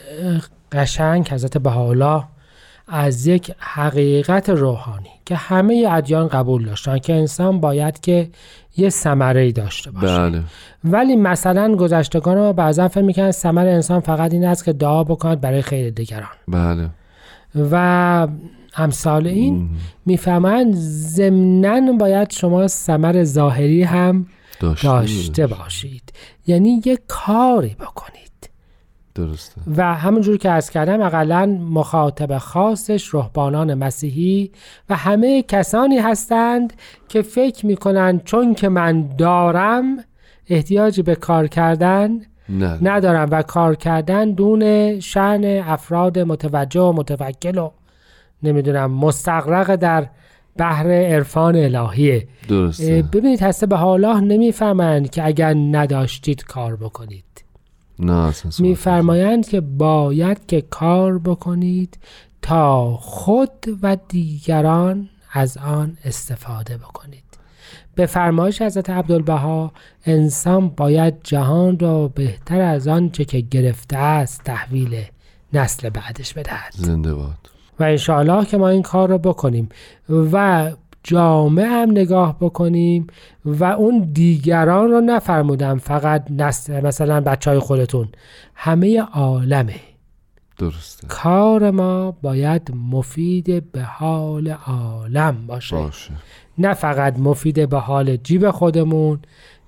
قشنگ 0.72 1.28
حضرت 1.28 1.58
بهاءالله 1.58 2.24
از 2.88 3.28
یک 3.28 3.52
حقیقت 3.60 4.50
روحانی 4.50 5.10
که 5.26 5.36
همه 5.36 5.88
ادیان 5.92 6.28
قبول 6.28 6.66
داشتن 6.66 6.98
که 7.00 7.14
انسان 7.14 7.60
باید 7.60 8.00
که 8.00 8.30
یه 8.78 8.90
ثمره 8.90 9.52
داشته 9.52 9.92
باشه. 9.92 10.08
بله. 10.08 10.44
ولی 10.84 11.16
مثلا 11.16 11.76
گذشتگان 11.76 12.38
ما 12.38 12.54
بعضا 12.54 12.88
فکر 12.88 13.04
می‌کنن 13.04 13.32
ثمر 13.32 13.68
انسان 13.68 14.00
فقط 14.00 14.34
این 14.34 14.46
است 14.46 14.66
که 14.66 14.74
دعا 14.74 15.04
بکند 15.04 15.42
برای 15.42 15.62
خیر 15.62 15.90
دیگران. 15.90 16.28
بله. 16.48 16.90
و 17.72 18.28
امثال 18.76 19.28
این 19.28 19.70
می‌فهمند 20.06 20.76
ضمنا 20.76 21.92
باید 21.92 22.32
شما 22.32 22.68
ثمر 22.68 23.24
ظاهری 23.24 23.84
هم 23.84 24.28
داشته, 24.60 24.88
داشته 24.88 25.48
باشید. 25.48 26.14
یعنی 26.48 26.82
یه 26.86 27.00
کاری 27.08 27.76
بکنید. 27.80 28.27
درسته. 29.18 29.62
و 29.78 29.94
همونجور 29.96 30.38
که 30.38 30.50
از 30.50 30.70
کردم 30.70 31.02
اقلا 31.02 31.46
مخاطب 31.70 32.38
خاصش 32.38 33.16
رهبانان 33.16 33.74
مسیحی 33.74 34.52
و 34.90 34.96
همه 34.96 35.44
کسانی 35.44 35.98
هستند 35.98 36.74
که 37.08 37.22
فکر 37.22 37.66
می‌کنند 37.66 38.24
چون 38.24 38.56
که 38.56 38.70
من 38.70 39.10
دارم 39.18 39.98
احتیاجی 40.50 41.02
به 41.02 41.16
کار 41.16 41.48
کردن 41.48 42.20
نه. 42.50 42.78
ندارم 42.82 43.28
و 43.32 43.42
کار 43.42 43.76
کردن 43.76 44.32
دون 44.32 45.00
شعن 45.00 45.46
افراد 45.46 46.20
متوجه 46.20 46.82
و 46.82 46.92
متوکل 46.92 47.58
و 47.58 47.72
نمی‌دونم 48.44 48.92
مستقرق 48.92 49.76
در 49.76 50.08
بحر 50.58 50.92
عرفان 50.92 51.56
الهیه 51.56 52.28
درسته. 52.48 53.04
ببینید 53.14 53.42
هسته 53.42 53.66
به 53.66 53.76
حالا 53.76 54.20
نمی‌فهمند 54.20 55.10
که 55.10 55.26
اگر 55.26 55.54
نداشتید 55.54 56.44
کار 56.44 56.76
بکنید. 56.76 57.24
میفرمایند 58.60 59.48
که 59.48 59.62
باید 59.62 60.46
که 60.46 60.62
کار 60.62 61.20
بکنید 61.20 61.98
تا 62.42 62.98
خود 62.98 63.66
و 63.82 63.98
دیگران 64.08 65.10
از 65.32 65.58
آن 65.58 65.98
استفاده 66.06 66.78
بکنید. 66.78 67.24
به 67.96 68.06
فرمایش 68.06 68.62
حضرت 68.62 68.90
عبدالبها 68.90 69.72
انسان 70.06 70.70
باید 70.70 71.14
جهان 71.24 71.80
را 71.80 72.08
بهتر 72.08 72.62
از 72.62 72.88
آنچه 72.88 73.26
که 73.26 73.40
گرفته 73.40 73.98
است 73.98 74.44
تحویل 74.44 75.04
نسل 75.54 75.90
بعدش 75.90 76.34
بدهد. 76.34 76.74
زنده 76.76 77.14
باد. 77.14 77.50
و 77.80 77.84
انشاءالله 77.84 78.46
که 78.46 78.58
ما 78.58 78.70
این 78.70 78.82
کار 78.82 79.10
رو 79.10 79.18
بکنیم 79.18 79.70
و 80.10 80.72
جامعه 81.08 81.68
هم 81.68 81.92
نگاه 81.92 82.38
بکنیم 82.40 83.08
و 83.46 83.64
اون 83.64 84.10
دیگران 84.14 84.92
رو 84.92 85.02
نفرمودم 85.02 85.78
فقط 85.78 86.32
مثلا 86.84 87.22
بچه 87.22 87.52
های 87.52 87.60
خودتون. 87.60 88.08
همه 88.56 89.02
عالمه. 89.02 89.76
درسته. 90.58 91.08
کار 91.08 91.72
ما 91.72 92.12
باید 92.12 92.72
مفید 92.92 93.72
به 93.72 93.82
حال 93.82 94.48
عالم 94.48 95.48
باشه. 95.48 95.76
باشه. 95.76 96.12
نه 96.58 96.74
فقط 96.74 97.20
مفید 97.20 97.70
به 97.70 97.78
حال 97.80 98.16
جیب 98.16 98.52
خودمون 98.52 99.20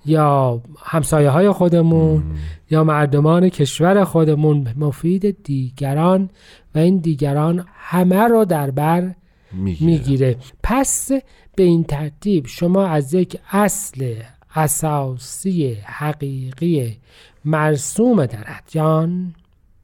یا 0.06 0.62
همسایه 0.84 1.30
های 1.30 1.52
خودمون 1.52 2.24
یا 2.72 2.84
مردمان 2.84 3.50
کشور 3.50 4.04
خودمون. 4.04 4.68
مفید 4.78 5.44
دیگران 5.44 6.30
و 6.76 6.80
این 6.80 6.98
دیگران 6.98 7.66
همه 7.74 8.28
رو 8.28 8.46
در 8.46 8.72
بر 8.72 9.16
می‌گیره. 9.52 10.38
پس 10.64 11.12
به 11.56 11.64
این 11.64 11.84
ترتیب 11.84 12.48
شما 12.48 12.86
از 12.86 13.14
یک 13.14 13.40
اصل 13.52 14.16
اساسی 14.56 15.74
حقیقی 15.74 16.98
مرسوم 17.46 18.26
در 18.26 18.44
ادیان 18.46 19.36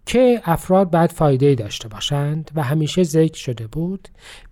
که 0.05 0.41
افراد 0.43 0.91
باید 0.91 1.11
فایده 1.11 1.55
داشته 1.55 1.87
باشند 1.87 2.51
و 2.55 2.63
همیشه 2.63 3.03
ذکر 3.03 3.37
شده 3.37 3.67
بود 3.67 4.07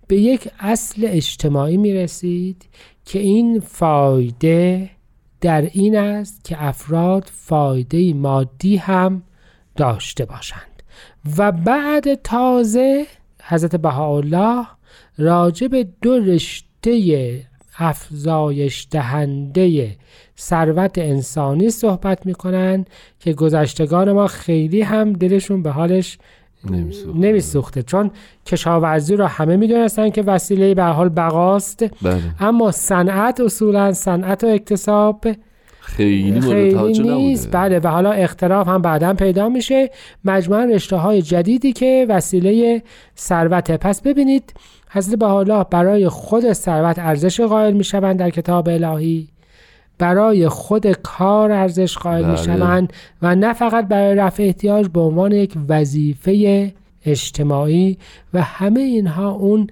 به 0.06 0.16
یک 0.16 0.48
اصل 0.58 1.06
اجتماعی 1.10 1.76
می 1.76 1.94
رسید 1.94 2.68
که 3.04 3.18
این 3.18 3.60
فایده 3.60 4.90
در 5.40 5.62
این 5.62 5.96
است 5.96 6.44
که 6.44 6.64
افراد 6.64 7.30
فایده 7.32 8.14
مادی 8.14 8.76
هم 8.76 9.22
داشته 9.76 10.24
باشند. 10.24 10.82
و 11.36 11.52
بعد 11.52 12.14
تازه 12.14 13.06
حضرت 13.42 13.76
بهاءالله 13.76 14.66
راجع 15.18 15.66
به 15.66 15.86
دو 16.02 16.18
رشته 16.18 17.40
افزایش 17.78 18.86
دهنده 18.90 19.96
ثروت 20.38 20.98
انسانی 20.98 21.70
صحبت 21.70 22.26
می‌کنن 22.26 22.84
که 23.20 23.32
گذشتگان 23.32 24.12
ما 24.12 24.26
خیلی 24.26 24.82
هم 24.82 25.12
دلشون 25.12 25.62
به 25.62 25.70
حالش 25.70 26.18
نمی‌سوخت. 26.70 27.16
نمیسوخته. 27.16 27.82
چون 27.82 28.10
کشاورزی 28.46 29.16
رو 29.16 29.26
همه 29.26 29.56
می‌دونستن 29.56 30.10
که 30.10 30.22
وسیله 30.22 30.74
به 30.74 30.82
حال 30.82 31.08
بقاست. 31.08 31.84
بله. 32.02 32.20
اما 32.40 32.70
صنعت 32.70 33.40
اصولا 33.40 33.92
صنعت 33.92 34.44
و 34.44 34.46
اکتساب 34.46 35.24
خیلی 35.80 36.40
خیلی 36.40 36.98
نیست. 36.98 37.48
بله 37.52 37.78
و 37.78 37.86
حالا 37.88 38.12
اختلاف 38.12 38.68
هم 38.68 38.82
بعدا 38.82 39.14
پیدا 39.14 39.48
میشه. 39.48 39.90
مجموعا 40.24 40.64
رشته 40.64 40.96
های 40.96 41.22
جدیدی 41.22 41.72
که 41.72 42.06
وسیله 42.08 42.82
ثروته. 43.18 43.76
پس 43.76 44.02
ببینید 44.02 44.54
حضرت 44.94 45.18
بهاءالله 45.18 45.64
برای 45.70 46.08
خود 46.08 46.52
ثروت 46.52 46.98
ارزش 46.98 47.40
قائل 47.40 47.72
می‌شوند 47.72 48.18
در 48.18 48.30
کتاب 48.30 48.68
الهی 48.68 49.28
برای 49.98 50.48
خود 50.48 50.86
کار 50.86 51.52
ارزش 51.52 51.98
قائل 51.98 52.22
بله. 52.22 52.30
می‌شوند 52.30 52.92
و 53.22 53.34
نه 53.34 53.52
فقط 53.52 53.88
برای 53.88 54.14
رفع 54.14 54.42
احتیاج 54.42 54.88
به 54.88 55.00
عنوان 55.00 55.32
یک 55.32 55.54
وظیفه 55.68 56.72
اجتماعی 57.04 57.98
و 58.34 58.42
همه 58.42 58.80
اینها 58.80 59.30
اون 59.30 59.66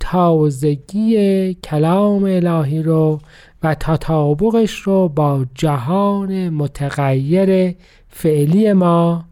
تازگی 0.00 1.54
کلام 1.54 2.24
الهی 2.24 2.82
رو 2.82 3.20
و 3.62 3.74
تطابقش 3.74 4.74
رو 4.74 5.08
با 5.08 5.46
جهان 5.54 6.48
متغیر 6.48 7.74
فعلی 8.08 8.72
ما 8.72 9.24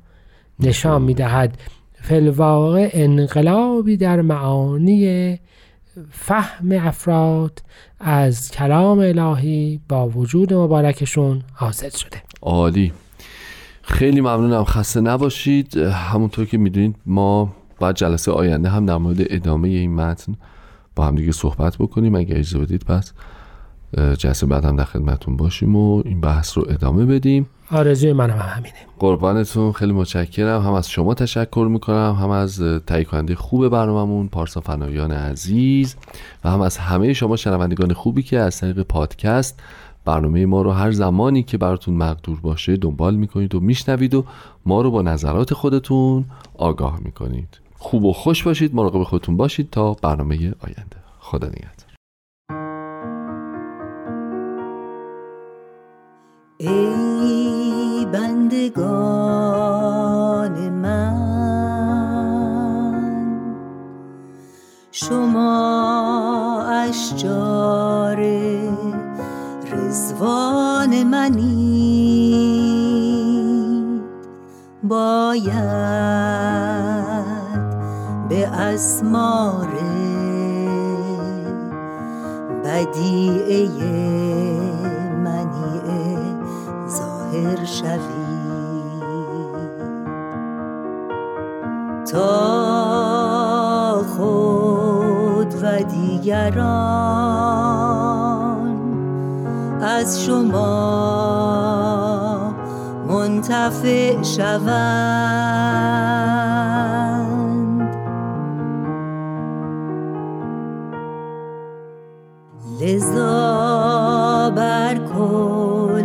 نشان 0.61 1.03
می‌دهد 1.03 1.59
فلواقع 2.09 2.91
انقلابی 2.93 3.97
در 3.97 4.21
معانی 4.21 5.39
فهم 6.11 6.73
افراد 6.73 7.63
از 8.01 8.51
کلام 8.51 8.99
الهی 8.99 9.81
با 9.89 10.09
وجود 10.09 10.55
مبارکشون 10.55 11.43
حاصل 11.53 11.91
شده. 11.91 12.23
عالی. 12.43 12.93
خیلی 13.83 14.21
ممنونم. 14.21 14.65
خسته 14.65 15.01
نباشید. 15.01 15.77
همونطور 15.77 16.47
که 16.47 16.59
می‌دونید 16.59 16.97
ما 17.07 17.55
بعد 17.81 17.97
جلسه 17.97 18.33
آینده 18.33 18.69
هم 18.69 18.87
در 18.87 18.97
مورد 18.97 19.17
ادامه 19.21 19.69
این 19.69 19.95
متن 19.95 20.35
با 20.97 21.07
هم 21.07 21.15
دیگه 21.15 21.33
صحبت 21.33 21.77
بکنیم. 21.79 22.15
اگه 22.15 22.39
اجازه 22.39 22.59
بدید 22.59 22.85
پس 22.85 23.13
جلسه 24.19 24.47
بعد 24.47 24.65
هم 24.65 24.77
در 24.77 24.85
خدمتون 24.85 25.37
باشیم 25.37 25.77
و 25.77 26.03
این 26.05 26.21
بحث 26.21 26.59
رو 26.59 26.65
ادامه 26.69 27.05
بدیم. 27.05 27.47
آرزوی 27.71 28.13
من 28.13 28.31
هم 28.31 28.39
همینه. 28.39 28.75
قربانتون. 28.99 29.73
خیلی 29.73 29.93
متشکرم. 29.93 30.63
هم 30.63 30.73
از 30.73 30.91
شما 30.91 31.15
تشکر 31.15 31.69
می‌کنم. 31.71 32.17
هم 32.21 32.31
از 32.31 32.63
تهیه 32.87 33.05
کننده 33.05 33.35
خوب 33.35 33.69
برنامهمون 33.69 34.29
پارسا 34.29 34.61
فنایان 34.61 35.13
عزیز. 35.13 35.97
و 36.45 36.51
هم 36.51 36.61
از 36.61 36.77
همه 36.79 37.13
شما 37.13 37.37
شنوندگان 37.37 37.93
خوبی 37.93 38.23
که 38.23 38.39
از 38.39 38.61
طریق 38.61 38.83
پادکست 38.83 39.63
برنامه 40.05 40.47
ما 40.47 40.63
رو 40.63 40.71
هر 40.71 40.91
زمانی 40.91 41.43
که 41.43 41.59
براتون 41.59 41.95
مقدور 41.95 42.41
باشه 42.41 42.77
دنبال 42.77 43.15
می‌کنید 43.15 43.55
و 43.55 43.61
میشنوید 43.61 44.15
و 44.15 44.25
ما 44.67 44.81
رو 44.81 44.91
با 44.91 45.03
نظرات 45.03 45.55
خودتون 45.55 46.25
آگاه 46.59 47.01
می‌کنید. 47.05 47.61
خوب 47.79 48.05
و 48.05 48.13
خوش 48.13 48.43
باشید. 48.43 48.75
مراقب 48.75 49.03
خودتون 49.03 49.37
باشید 49.37 49.71
تا 49.71 49.95
برنامه 49.95 50.37
آینده. 50.37 50.97
خدا 51.19 51.49
نگهدار. 51.49 51.87
شما 65.09 66.63
اشجار 66.69 68.21
رزوان 69.73 71.03
منی. 71.03 72.47
باید 74.83 75.47
به 78.29 78.49
اسمار 78.49 79.69
بدیعه 82.65 83.69
منیعه 85.25 86.19
ظاهر 86.89 87.65
شوی. 87.65 88.27
تا 92.13 92.76
دیگران. 95.83 97.17
از 99.83 100.25
شما 100.25 100.97
منتفع 103.09 104.23
شوند. 104.23 105.57
لذا 112.81 114.53
بر 114.57 114.95
کل 114.95 116.05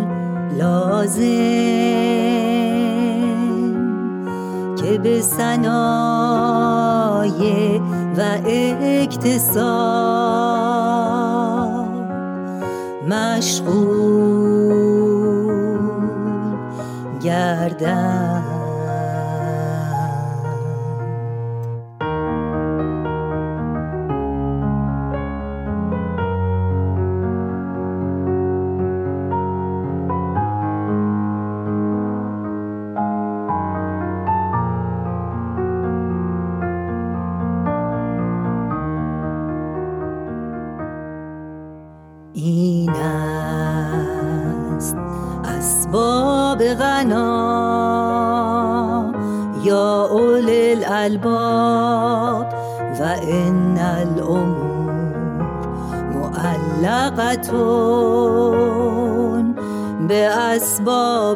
لازم 0.57 1.21
که 4.75 4.97
به 5.03 5.21
صنایع 5.21 6.41
و 8.17 8.21
اکتساب 9.01 9.91
مشغول 13.09 14.61
گردن. 17.23 18.60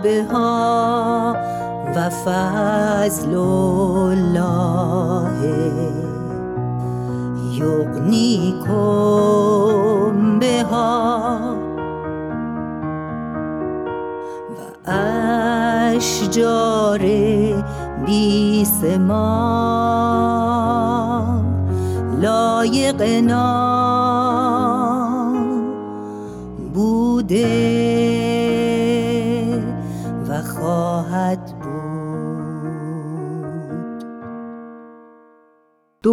اسبابها 0.05 1.35
و 1.95 2.09
فضل 2.09 3.35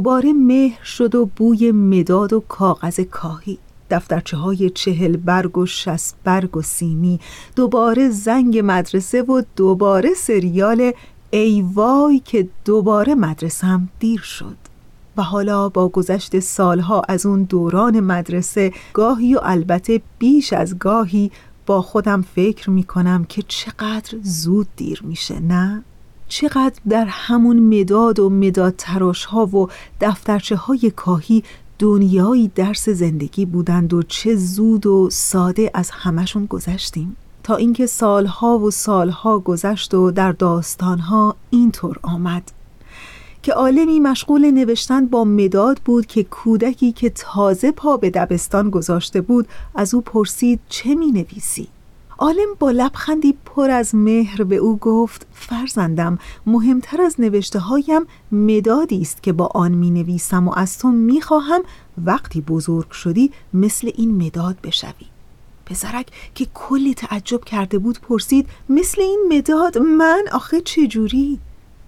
دوباره 0.02 0.32
مهر 0.32 0.84
شد 0.84 1.14
و 1.14 1.26
بوی 1.36 1.72
مداد 1.72 2.32
و 2.32 2.40
کاغذ 2.40 3.00
کاهی 3.00 3.58
دفترچه 3.90 4.36
های 4.36 4.70
چهل 4.70 5.16
برگ 5.16 5.58
و 5.58 5.66
شست 5.66 6.16
برگ 6.24 6.56
و 6.56 6.62
سیمی 6.62 7.20
دوباره 7.56 8.10
زنگ 8.10 8.60
مدرسه 8.64 9.22
و 9.22 9.42
دوباره 9.56 10.14
سریال 10.14 10.92
ای 11.30 11.64
وای 11.74 12.18
که 12.18 12.48
دوباره 12.64 13.14
مدرسم 13.14 13.88
دیر 13.98 14.20
شد 14.20 14.56
و 15.16 15.22
حالا 15.22 15.68
با 15.68 15.88
گذشت 15.88 16.40
سالها 16.40 17.02
از 17.08 17.26
اون 17.26 17.42
دوران 17.42 18.00
مدرسه 18.00 18.72
گاهی 18.92 19.34
و 19.34 19.40
البته 19.42 20.02
بیش 20.18 20.52
از 20.52 20.78
گاهی 20.78 21.30
با 21.66 21.82
خودم 21.82 22.22
فکر 22.22 22.70
می 22.70 22.84
کنم 22.84 23.24
که 23.24 23.42
چقدر 23.48 24.18
زود 24.22 24.66
دیر 24.76 25.02
میشه 25.04 25.40
نه؟ 25.40 25.84
چقدر 26.32 26.80
در 26.88 27.06
همون 27.08 27.80
مداد 27.80 28.18
و 28.18 28.30
مداد 28.30 28.74
تراش 28.78 29.24
ها 29.24 29.46
و 29.46 29.68
دفترچه 30.00 30.56
های 30.56 30.92
کاهی 30.96 31.44
دنیایی 31.78 32.48
درس 32.54 32.88
زندگی 32.88 33.46
بودند 33.46 33.94
و 33.94 34.02
چه 34.02 34.36
زود 34.36 34.86
و 34.86 35.10
ساده 35.10 35.70
از 35.74 35.90
همشون 35.90 36.46
گذشتیم 36.46 37.16
تا 37.42 37.56
اینکه 37.56 37.86
سالها 37.86 38.58
و 38.58 38.70
سالها 38.70 39.38
گذشت 39.38 39.94
و 39.94 40.10
در 40.10 40.32
داستانها 40.32 41.36
اینطور 41.50 41.98
آمد 42.02 42.52
که 43.42 43.52
عالمی 43.52 44.00
مشغول 44.00 44.50
نوشتن 44.50 45.06
با 45.06 45.24
مداد 45.24 45.78
بود 45.84 46.06
که 46.06 46.24
کودکی 46.24 46.92
که 46.92 47.10
تازه 47.10 47.72
پا 47.72 47.96
به 47.96 48.10
دبستان 48.10 48.70
گذاشته 48.70 49.20
بود 49.20 49.48
از 49.74 49.94
او 49.94 50.00
پرسید 50.00 50.60
چه 50.68 50.94
می 50.94 51.06
نویسی؟ 51.06 51.68
عالم 52.18 52.54
با 52.58 52.70
لبخندی 52.70 53.34
پر 53.44 53.70
از 53.70 53.94
مهر 53.94 54.44
به 54.44 54.56
او 54.56 54.76
گفت 54.76 55.26
فرزندم 55.32 56.18
مهمتر 56.46 57.02
از 57.02 57.20
نوشته 57.20 57.58
هایم 57.58 58.02
مدادی 58.32 59.00
است 59.00 59.22
که 59.22 59.32
با 59.32 59.46
آن 59.54 59.72
می 59.72 59.90
نویسم 59.90 60.48
و 60.48 60.52
از 60.56 60.78
تو 60.78 60.90
می 60.90 61.20
خواهم 61.20 61.62
وقتی 62.04 62.40
بزرگ 62.40 62.90
شدی 62.90 63.30
مثل 63.54 63.90
این 63.94 64.26
مداد 64.26 64.56
بشوی. 64.62 65.06
پسرک 65.66 66.06
که 66.34 66.46
کلی 66.54 66.94
تعجب 66.94 67.44
کرده 67.44 67.78
بود 67.78 68.00
پرسید 68.00 68.48
مثل 68.68 69.02
این 69.02 69.20
مداد 69.30 69.78
من 69.78 70.24
آخه 70.32 70.60
چجوری؟ 70.60 71.38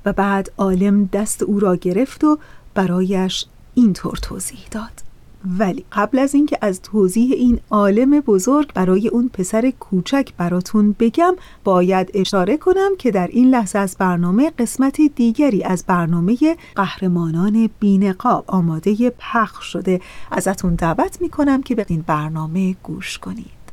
و 0.05 0.13
بعد 0.13 0.53
عالم 0.59 1.05
دست 1.05 1.43
او 1.43 1.61
را 1.61 1.77
گرفت 1.77 2.25
و 2.25 2.39
برایش 2.75 3.47
اینطور 3.75 4.17
توضیح 4.17 4.61
داد. 4.71 5.04
ولی 5.45 5.85
قبل 5.93 6.19
از 6.19 6.35
اینکه 6.35 6.59
از 6.61 6.83
توضیح 6.83 7.33
این 7.33 7.61
عالم 7.71 8.21
بزرگ 8.21 8.73
برای 8.75 9.09
اون 9.09 9.31
پسر 9.33 9.73
کوچک 9.81 10.29
براتون 10.37 10.97
بگم 10.99 11.37
باید 11.65 12.11
اشاره 12.15 12.57
کنم 12.57 12.91
که 12.99 13.11
در 13.11 13.27
این 13.27 13.51
لحظه 13.51 13.79
از 13.79 13.97
برنامه 13.99 14.51
قسمت 14.59 15.01
دیگری 15.17 15.65
از 15.65 15.85
برنامه 15.87 16.37
قهرمانان 16.75 17.71
بینقاب 17.81 18.45
آماده 18.47 19.11
پخش 19.19 19.65
شده. 19.65 20.01
ازتون 20.31 20.75
دعوت 20.75 21.21
می‌کنم 21.21 21.63
که 21.63 21.75
به 21.75 21.87
این 21.89 22.05
برنامه 22.07 22.77
گوش 22.83 23.19
کنید. 23.19 23.65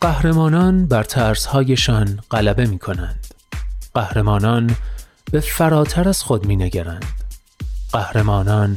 قهرمانان 0.00 0.86
بر 0.86 1.02
ترسهایشان 1.02 2.18
غلبه 2.30 2.66
می 2.66 2.78
کنند 2.78 3.26
قهرمانان 3.94 4.76
به 5.32 5.40
فراتر 5.40 6.08
از 6.08 6.22
خود 6.22 6.46
می 6.46 6.56
نگرند 6.56 7.04
قهرمانان 7.92 8.76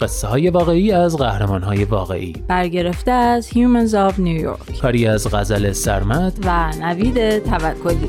قصه 0.00 0.28
های 0.28 0.50
واقعی 0.50 0.92
از 0.92 1.16
قهرمان 1.16 1.62
های 1.62 1.84
واقعی. 1.84 2.32
برگرفته 2.48 3.10
از 3.10 3.48
Humans 3.48 3.92
of 3.92 4.14
New 4.14 4.44
York. 4.44 4.80
کاری 4.80 5.06
از 5.06 5.34
غزل 5.34 5.72
سرمد 5.72 6.38
و 6.44 6.70
نوید 6.80 7.38
توکلی. 7.38 8.08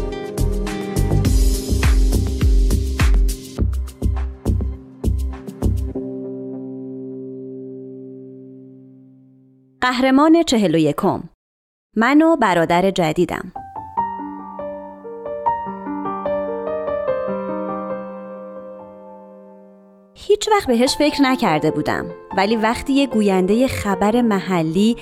قهرمان 9.82 10.44
چهل 10.44 10.76
و 10.76 10.78
یکم. 10.78 11.24
من 11.96 12.22
و 12.22 12.36
برادر 12.36 12.92
جدیدم. 12.92 13.52
هیچ 20.28 20.50
وقت 20.50 20.68
بهش 20.68 20.96
فکر 20.98 21.22
نکرده 21.22 21.72
بودم. 21.72 22.06
ولی 22.38 22.56
وقتی 22.56 22.94
یه 22.94 23.08
گوینده 23.08 23.68
خبر 23.68 24.22
محلی 24.22 24.98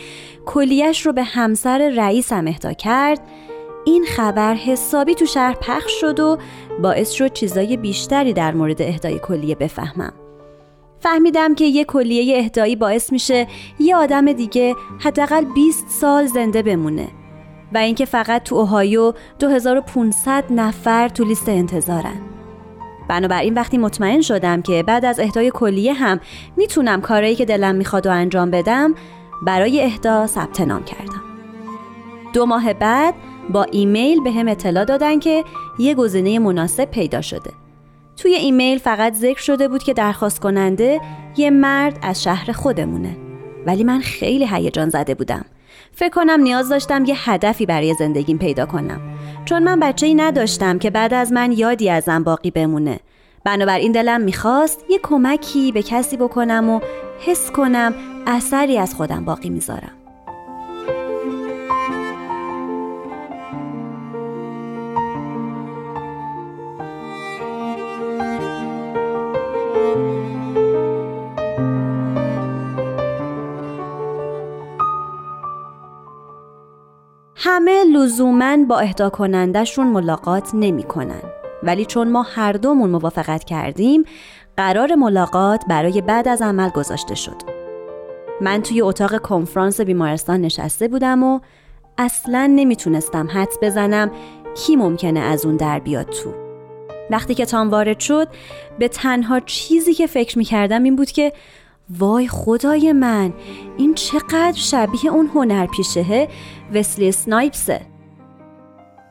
کلیش 0.45 1.05
رو 1.05 1.13
به 1.13 1.23
همسر 1.23 1.89
رئیسم 1.89 2.47
اهدا 2.47 2.73
کرد 2.73 3.19
این 3.85 4.05
خبر 4.05 4.53
حسابی 4.53 5.15
تو 5.15 5.25
شهر 5.25 5.57
پخش 5.61 5.91
شد 6.01 6.19
و 6.19 6.37
باعث 6.81 7.11
شد 7.11 7.33
چیزای 7.33 7.77
بیشتری 7.77 8.33
در 8.33 8.53
مورد 8.53 8.81
اهدای 8.81 9.19
کلیه 9.19 9.55
بفهمم. 9.55 10.13
فهمیدم 10.99 11.55
که 11.55 11.65
یه 11.65 11.83
کلیه 11.83 12.37
اهدایی 12.37 12.75
باعث 12.75 13.11
میشه 13.11 13.47
یه 13.79 13.95
آدم 13.95 14.33
دیگه 14.33 14.75
حداقل 14.99 15.45
20 15.45 15.87
سال 15.87 16.25
زنده 16.25 16.61
بمونه 16.61 17.07
و 17.73 17.77
اینکه 17.77 18.05
فقط 18.05 18.43
تو 18.43 18.55
اوهایو 18.55 19.13
2500 19.39 20.43
نفر 20.49 21.09
تو 21.09 21.23
لیست 21.23 21.49
انتظارن. 21.49 22.36
بنابراین 23.09 23.53
وقتی 23.53 23.77
مطمئن 23.77 24.21
شدم 24.21 24.61
که 24.61 24.83
بعد 24.83 25.05
از 25.05 25.19
اهدای 25.19 25.51
کلیه 25.53 25.93
هم 25.93 26.19
می‌تونم 26.57 27.01
کارایی 27.01 27.35
که 27.35 27.45
دلم 27.45 27.75
می‌خواد 27.75 28.07
و 28.07 28.11
انجام 28.11 28.51
بدم 28.51 28.95
برای 29.45 29.83
اهدا 29.83 30.27
ثبت 30.27 30.61
نام 30.61 30.83
کردم. 30.83 31.21
دو 32.33 32.45
ماه 32.45 32.73
بعد 32.73 33.13
با 33.49 33.63
ایمیل 33.63 34.23
به 34.23 34.31
هم 34.31 34.47
اطلاع 34.47 34.85
دادن 34.85 35.19
که 35.19 35.43
یه 35.79 35.95
گزینه 35.95 36.39
مناسب 36.39 36.85
پیدا 36.85 37.21
شده. 37.21 37.51
توی 38.17 38.33
ایمیل 38.33 38.77
فقط 38.77 39.13
ذکر 39.13 39.41
شده 39.41 39.67
بود 39.67 39.83
که 39.83 39.93
درخواست 39.93 40.39
کننده 40.39 41.01
یه 41.37 41.49
مرد 41.49 41.99
از 42.01 42.23
شهر 42.23 42.51
خودمونه. 42.51 43.17
ولی 43.65 43.83
من 43.83 43.99
خیلی 43.99 44.47
هیجان 44.47 44.89
زده 44.89 45.15
بودم. 45.15 45.45
فکر 45.99 46.09
کنم 46.09 46.41
نیاز 46.41 46.69
داشتم 46.69 47.05
یه 47.05 47.15
هدفی 47.29 47.65
برای 47.65 47.93
زندگیم 47.93 48.37
پیدا 48.37 48.65
کنم. 48.65 49.01
چون 49.45 49.63
من 49.63 49.79
بچه 49.79 50.05
ای 50.05 50.15
نداشتم 50.15 50.79
که 50.79 50.89
بعد 50.89 51.13
از 51.13 51.31
من 51.31 51.51
یادی 51.51 51.89
ازم 51.89 52.23
باقی 52.23 52.51
بمونه. 52.51 52.99
بنابراین 53.43 53.91
دلم 53.91 54.21
می‌خواست 54.21 54.85
یه 54.89 54.99
کمکی 55.03 55.71
به 55.71 55.83
کسی 55.83 56.17
بکنم 56.17 56.69
و 56.69 56.79
حس 57.19 57.51
کنم 57.51 57.93
اثری 58.27 58.77
از 58.77 58.95
خودم 58.95 59.25
باقی 59.25 59.49
می‌ذارم. 59.49 59.96
همه 77.39 77.83
لزوما 77.83 78.57
با 78.57 78.79
اهدا 78.79 79.09
کنندشون 79.09 79.87
ملاقات 79.87 80.49
نمی‌کنن. 80.53 81.21
ولی 81.63 81.85
چون 81.85 82.11
ما 82.11 82.21
هر 82.21 82.51
دومون 82.53 82.89
موافقت 82.89 83.43
کردیم 83.43 84.03
قرار 84.57 84.95
ملاقات 84.95 85.63
برای 85.69 86.01
بعد 86.01 86.27
از 86.27 86.41
عمل 86.41 86.69
گذاشته 86.69 87.15
شد 87.15 87.35
من 88.41 88.61
توی 88.61 88.81
اتاق 88.81 89.21
کنفرانس 89.21 89.81
بیمارستان 89.81 90.41
نشسته 90.41 90.87
بودم 90.87 91.23
و 91.23 91.39
اصلا 91.97 92.47
نمی‌تونستم 92.55 93.27
حدس 93.33 93.57
بزنم 93.61 94.11
کی 94.55 94.75
ممکنه 94.75 95.19
از 95.19 95.45
اون 95.45 95.55
در 95.55 95.79
بیاد 95.79 96.09
تو 96.09 96.33
وقتی 97.09 97.35
که 97.35 97.45
تام 97.45 97.69
وارد 97.69 97.99
شد 97.99 98.27
به 98.79 98.87
تنها 98.87 99.39
چیزی 99.39 99.93
که 99.93 100.07
فکر 100.07 100.37
می‌کردم 100.37 100.83
این 100.83 100.95
بود 100.95 101.11
که 101.11 101.33
وای 101.89 102.27
خدای 102.27 102.93
من 102.93 103.33
این 103.77 103.93
چقدر 103.93 104.53
شبیه 104.53 105.07
اون 105.11 105.29
هنرپیشهه 105.35 106.29
وسلی 106.73 107.11
سنایپسه. 107.11 107.81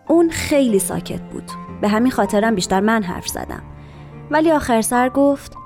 اون 0.08 0.30
خیلی 0.30 0.78
ساکت 0.78 1.20
بود. 1.20 1.50
به 1.80 1.88
همین 1.88 2.12
خاطرم 2.12 2.54
بیشتر 2.54 2.80
من 2.80 3.02
حرف 3.02 3.28
زدم. 3.28 3.62
ولی 4.30 4.50
آخر 4.50 4.80
سر 4.82 5.08
گفت 5.08 5.56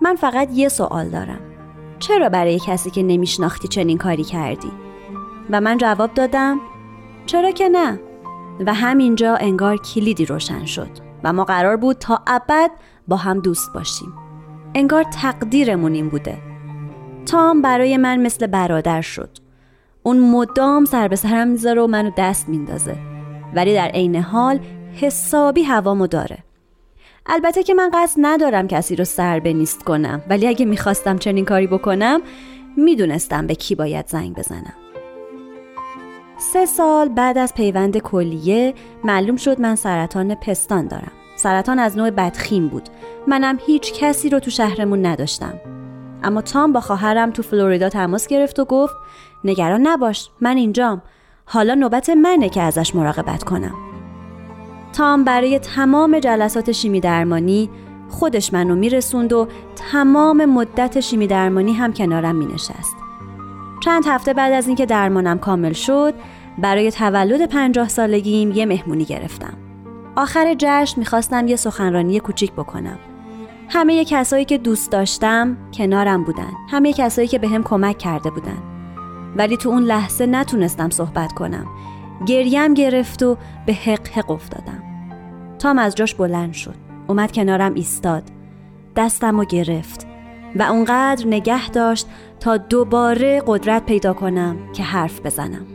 من 0.00 0.14
فقط 0.14 0.48
یه 0.52 0.68
سوال 0.68 1.08
دارم. 1.08 1.40
چرا 1.98 2.28
برای 2.28 2.58
کسی 2.66 2.90
که 2.90 3.02
نمیشناختی 3.02 3.68
چنین 3.68 3.98
کاری 3.98 4.24
کردی؟ 4.24 4.72
و 5.50 5.60
من 5.60 5.78
جواب 5.78 6.14
دادم 6.14 6.60
چرا 7.26 7.50
که 7.50 7.68
نه؟ 7.68 8.00
و 8.66 8.74
همینجا 8.74 9.36
انگار 9.36 9.76
کلیدی 9.76 10.24
روشن 10.24 10.64
شد 10.64 10.90
و 11.24 11.32
ما 11.32 11.44
قرار 11.44 11.76
بود 11.76 11.96
تا 11.96 12.22
ابد 12.26 12.70
با 13.08 13.16
هم 13.16 13.40
دوست 13.40 13.72
باشیم. 13.74 14.14
انگار 14.74 15.02
تقدیرمون 15.02 15.92
این 15.92 16.08
بوده. 16.08 16.45
تام 17.26 17.62
برای 17.62 17.96
من 17.96 18.20
مثل 18.20 18.46
برادر 18.46 19.00
شد. 19.00 19.30
اون 20.02 20.30
مدام 20.30 20.84
سر 20.84 21.08
به 21.08 21.16
سرم 21.16 21.48
می‌ذاره 21.48 21.82
و 21.82 21.86
منو 21.86 22.10
دست 22.16 22.48
میندازه. 22.48 22.96
ولی 23.54 23.74
در 23.74 23.88
عین 23.88 24.16
حال 24.16 24.60
حسابی 24.94 25.62
هوامو 25.62 26.06
داره. 26.06 26.38
البته 27.26 27.62
که 27.62 27.74
من 27.74 27.90
قصد 27.94 28.16
ندارم 28.18 28.68
کسی 28.68 28.96
رو 28.96 29.04
سر 29.04 29.40
نیست 29.40 29.82
کنم. 29.82 30.22
ولی 30.28 30.48
اگه 30.48 30.66
می‌خواستم 30.66 31.18
چنین 31.18 31.44
کاری 31.44 31.66
بکنم 31.66 32.20
می‌دونستم 32.76 33.46
به 33.46 33.54
کی 33.54 33.74
باید 33.74 34.06
زنگ 34.06 34.34
بزنم. 34.34 34.74
سه 36.38 36.66
سال 36.66 37.08
بعد 37.08 37.38
از 37.38 37.54
پیوند 37.54 37.98
کلیه 37.98 38.74
معلوم 39.04 39.36
شد 39.36 39.60
من 39.60 39.74
سرطان 39.74 40.34
پستان 40.34 40.86
دارم. 40.86 41.12
سرطان 41.36 41.78
از 41.78 41.96
نوع 41.96 42.10
بدخیم 42.10 42.68
بود. 42.68 42.88
منم 43.26 43.58
هیچ 43.66 43.92
کسی 44.00 44.28
رو 44.28 44.40
تو 44.40 44.50
شهرمون 44.50 45.06
نداشتم. 45.06 45.60
اما 46.26 46.40
تام 46.40 46.72
با 46.72 46.80
خواهرم 46.80 47.30
تو 47.30 47.42
فلوریدا 47.42 47.88
تماس 47.88 48.26
گرفت 48.26 48.58
و 48.58 48.64
گفت 48.64 48.94
نگران 49.44 49.86
نباش 49.86 50.30
من 50.40 50.56
اینجام 50.56 51.02
حالا 51.44 51.74
نوبت 51.74 52.10
منه 52.10 52.48
که 52.48 52.62
ازش 52.62 52.94
مراقبت 52.94 53.44
کنم 53.44 53.74
تام 54.92 55.24
برای 55.24 55.58
تمام 55.58 56.18
جلسات 56.18 56.72
شیمی 56.72 57.00
درمانی 57.00 57.70
خودش 58.08 58.52
منو 58.52 58.74
میرسوند 58.74 59.32
و 59.32 59.48
تمام 59.92 60.44
مدت 60.44 61.00
شیمی 61.00 61.26
درمانی 61.26 61.72
هم 61.72 61.92
کنارم 61.92 62.36
مینشست. 62.36 62.96
چند 63.84 64.04
هفته 64.06 64.32
بعد 64.34 64.52
از 64.52 64.66
اینکه 64.66 64.86
درمانم 64.86 65.38
کامل 65.38 65.72
شد 65.72 66.14
برای 66.58 66.90
تولد 66.90 67.48
پنجاه 67.48 67.88
سالگیم 67.88 68.52
یه 68.52 68.66
مهمونی 68.66 69.04
گرفتم. 69.04 69.54
آخر 70.16 70.54
جشن 70.58 71.00
می‌خواستم 71.00 71.48
یه 71.48 71.56
سخنرانی 71.56 72.20
کوچیک 72.20 72.52
بکنم. 72.52 72.98
همه 73.68 74.04
کسایی 74.04 74.44
که 74.44 74.58
دوست 74.58 74.92
داشتم 74.92 75.56
کنارم 75.74 76.24
بودن. 76.24 76.52
همه 76.70 76.92
کسایی 76.92 77.28
که 77.28 77.38
به 77.38 77.48
هم 77.48 77.62
کمک 77.62 77.98
کرده 77.98 78.30
بودن. 78.30 78.62
ولی 79.36 79.56
تو 79.56 79.68
اون 79.68 79.82
لحظه 79.82 80.26
نتونستم 80.26 80.90
صحبت 80.90 81.32
کنم. 81.32 81.66
گریم 82.26 82.74
گرفت 82.74 83.22
و 83.22 83.36
به 83.66 83.72
حق 83.72 84.08
حق 84.08 84.30
افتادم. 84.30 84.82
تام 85.58 85.78
از 85.78 85.94
جاش 85.94 86.14
بلند 86.14 86.52
شد 86.52 86.74
اومد 87.06 87.32
کنارم 87.32 87.74
ایستاد 87.74 88.22
دستم 88.96 89.38
و 89.38 89.44
گرفت 89.44 90.06
و 90.56 90.62
اونقدر 90.62 91.26
نگه 91.26 91.70
داشت 91.70 92.06
تا 92.40 92.56
دوباره 92.56 93.42
قدرت 93.46 93.86
پیدا 93.86 94.12
کنم 94.12 94.56
که 94.72 94.82
حرف 94.82 95.20
بزنم 95.20 95.66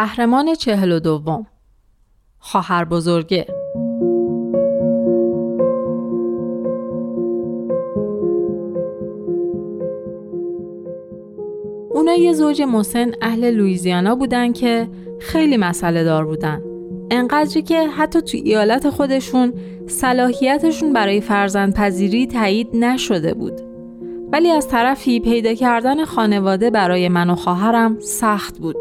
قهرمان 0.00 0.54
چهل 0.54 0.92
و 0.92 1.00
دوم. 1.00 1.46
خواهر 2.38 2.84
بزرگه. 2.84 3.46
اونا 11.90 12.14
یه 12.14 12.32
زوج 12.32 12.62
مسن 12.62 13.10
اهل 13.22 13.50
لویزیانا 13.50 14.14
بودن 14.14 14.52
که 14.52 14.88
خیلی 15.20 15.56
مسئله 15.56 16.04
دار 16.04 16.24
بودن. 16.26 16.62
انقدری 17.10 17.62
که 17.62 17.88
حتی 17.88 18.22
تو 18.22 18.38
ایالت 18.44 18.90
خودشون 18.90 19.52
صلاحیتشون 19.86 20.92
برای 20.92 21.20
فرزند 21.20 21.74
پذیری 21.74 22.26
تایید 22.26 22.68
نشده 22.76 23.34
بود. 23.34 23.60
ولی 24.32 24.50
از 24.50 24.68
طرفی 24.68 25.20
پیدا 25.20 25.54
کردن 25.54 26.04
خانواده 26.04 26.70
برای 26.70 27.08
من 27.08 27.30
و 27.30 27.34
خواهرم 27.34 27.98
سخت 28.00 28.58
بود. 28.58 28.76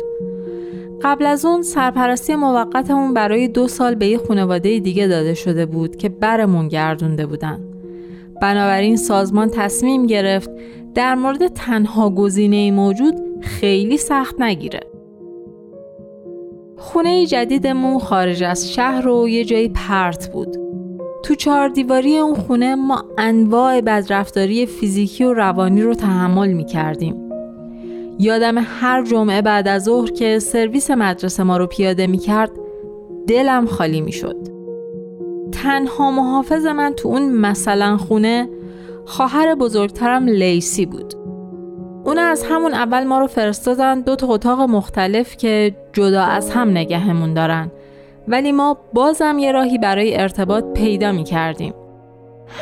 قبل 1.01 1.25
از 1.25 1.45
اون 1.45 1.61
سرپرستی 1.61 2.35
موقتمون 2.35 3.13
برای 3.13 3.47
دو 3.47 3.67
سال 3.67 3.95
به 3.95 4.07
یه 4.07 4.17
خانواده 4.17 4.79
دیگه 4.79 5.07
داده 5.07 5.33
شده 5.33 5.65
بود 5.65 5.95
که 5.95 6.09
برمون 6.09 6.67
گردونده 6.67 7.25
بودن. 7.25 7.59
بنابراین 8.41 8.97
سازمان 8.97 9.49
تصمیم 9.49 10.05
گرفت 10.05 10.49
در 10.95 11.15
مورد 11.15 11.47
تنها 11.47 12.09
گزینه 12.09 12.71
موجود 12.71 13.15
خیلی 13.41 13.97
سخت 13.97 14.41
نگیره. 14.41 14.79
خونه 16.77 17.25
جدیدمون 17.25 17.99
خارج 17.99 18.43
از 18.43 18.73
شهر 18.73 19.07
و 19.07 19.29
یه 19.29 19.45
جایی 19.45 19.69
پرت 19.69 20.31
بود. 20.33 20.57
تو 21.23 21.35
چهار 21.35 21.69
دیواری 21.69 22.17
اون 22.17 22.35
خونه 22.35 22.75
ما 22.75 23.05
انواع 23.17 23.81
بدرفتاری 23.81 24.65
فیزیکی 24.65 25.23
و 25.23 25.33
روانی 25.33 25.81
رو 25.81 25.93
تحمل 25.93 26.53
می 26.53 26.65
کردیم. 26.65 27.28
یادم 28.19 28.55
هر 28.57 29.03
جمعه 29.03 29.41
بعد 29.41 29.67
از 29.67 29.83
ظهر 29.83 30.11
که 30.11 30.39
سرویس 30.39 30.91
مدرسه 30.91 31.43
ما 31.43 31.57
رو 31.57 31.67
پیاده 31.67 32.07
می 32.07 32.17
کرد 32.17 32.51
دلم 33.27 33.65
خالی 33.65 34.01
می 34.01 34.11
شد. 34.11 34.35
تنها 35.51 36.11
محافظ 36.11 36.65
من 36.65 36.93
تو 36.93 37.09
اون 37.09 37.31
مثلا 37.31 37.97
خونه 37.97 38.49
خواهر 39.05 39.55
بزرگترم 39.55 40.25
لیسی 40.27 40.85
بود. 40.85 41.13
اون 42.03 42.17
از 42.17 42.43
همون 42.49 42.73
اول 42.73 43.03
ما 43.03 43.19
رو 43.19 43.27
فرستادن 43.27 44.01
دو 44.01 44.15
تا 44.15 44.27
اتاق 44.27 44.59
مختلف 44.59 45.37
که 45.37 45.75
جدا 45.93 46.23
از 46.23 46.51
هم 46.51 46.69
نگهمون 46.69 47.33
دارن 47.33 47.71
ولی 48.27 48.51
ما 48.51 48.77
بازم 48.93 49.37
یه 49.39 49.51
راهی 49.51 49.77
برای 49.77 50.17
ارتباط 50.17 50.63
پیدا 50.73 51.11
می 51.11 51.23
کردیم. 51.23 51.73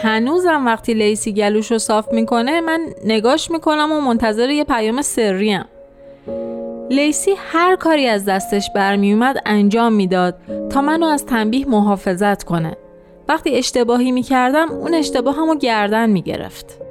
هنوزم 0.01 0.65
وقتی 0.65 0.93
لیسی 0.93 1.33
گلوش 1.33 1.71
رو 1.71 1.77
صاف 1.77 2.13
می‌کنه 2.13 2.61
من 2.61 2.81
نگاش 3.05 3.51
می‌کنم 3.51 3.91
و 3.91 4.01
منتظر 4.01 4.49
یه 4.49 4.63
پیام 4.63 5.01
سریم 5.01 5.65
لیسی 6.89 7.31
هر 7.37 7.75
کاری 7.75 8.07
از 8.07 8.25
دستش 8.25 8.69
برمیومد 8.75 9.37
انجام 9.45 9.93
می‌داد 9.93 10.35
تا 10.69 10.81
منو 10.81 11.05
از 11.05 11.25
تنبیه 11.25 11.69
محافظت 11.69 12.43
کنه. 12.43 12.77
وقتی 13.29 13.55
اشتباهی 13.55 14.11
می‌کردم 14.11 14.71
اون 14.71 14.93
اشتباه 14.93 15.35
همو 15.35 15.55
گردن 15.55 16.09
می‌گرفت. 16.09 16.81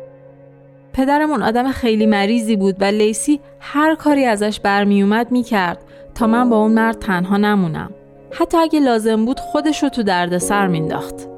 پدرمون 0.93 1.43
آدم 1.43 1.73
خیلی 1.73 2.07
مریضی 2.07 2.57
بود 2.57 2.77
و 2.81 2.85
لیسی 2.85 3.41
هر 3.61 3.95
کاری 3.95 4.25
ازش 4.25 4.61
برمیومد 4.61 5.33
می‌کرد 5.33 5.79
تا 6.15 6.27
من 6.27 6.51
با 6.51 6.57
اون 6.57 6.71
مرد 6.71 6.99
تنها 6.99 7.37
نمونم. 7.37 7.91
حتی 8.31 8.59
اگه 8.59 8.81
لازم 8.81 9.25
بود 9.25 9.41
خودش 9.41 9.83
رو 9.83 9.89
تو 9.89 10.03
دردسر 10.03 10.67
مینداخت 10.67 11.36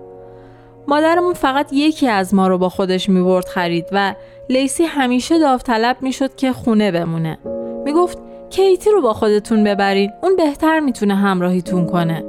مادرمون 0.89 1.35
فقط 1.35 1.73
یکی 1.73 2.09
از 2.09 2.35
ما 2.35 2.49
رو 2.49 2.59
با 2.59 2.69
خودش 2.69 3.09
می‌برد 3.09 3.45
خرید 3.45 3.87
و 3.93 4.15
لیسی 4.51 4.85
همیشه 4.85 5.39
داوطلب 5.39 5.97
می‌شد 6.01 6.37
که 6.37 6.53
خونه 6.53 6.91
بمونه. 6.91 7.39
می‌گفت 7.85 8.19
کیتی 8.51 8.91
رو 8.91 9.03
با 9.03 9.13
خودتون 9.13 9.65
ببرین 9.65 10.11
اون 10.23 10.37
بهتر 10.37 10.81
می‌تونه 10.81 11.15
همراهیتون 11.15 11.87
کنه. 11.87 12.25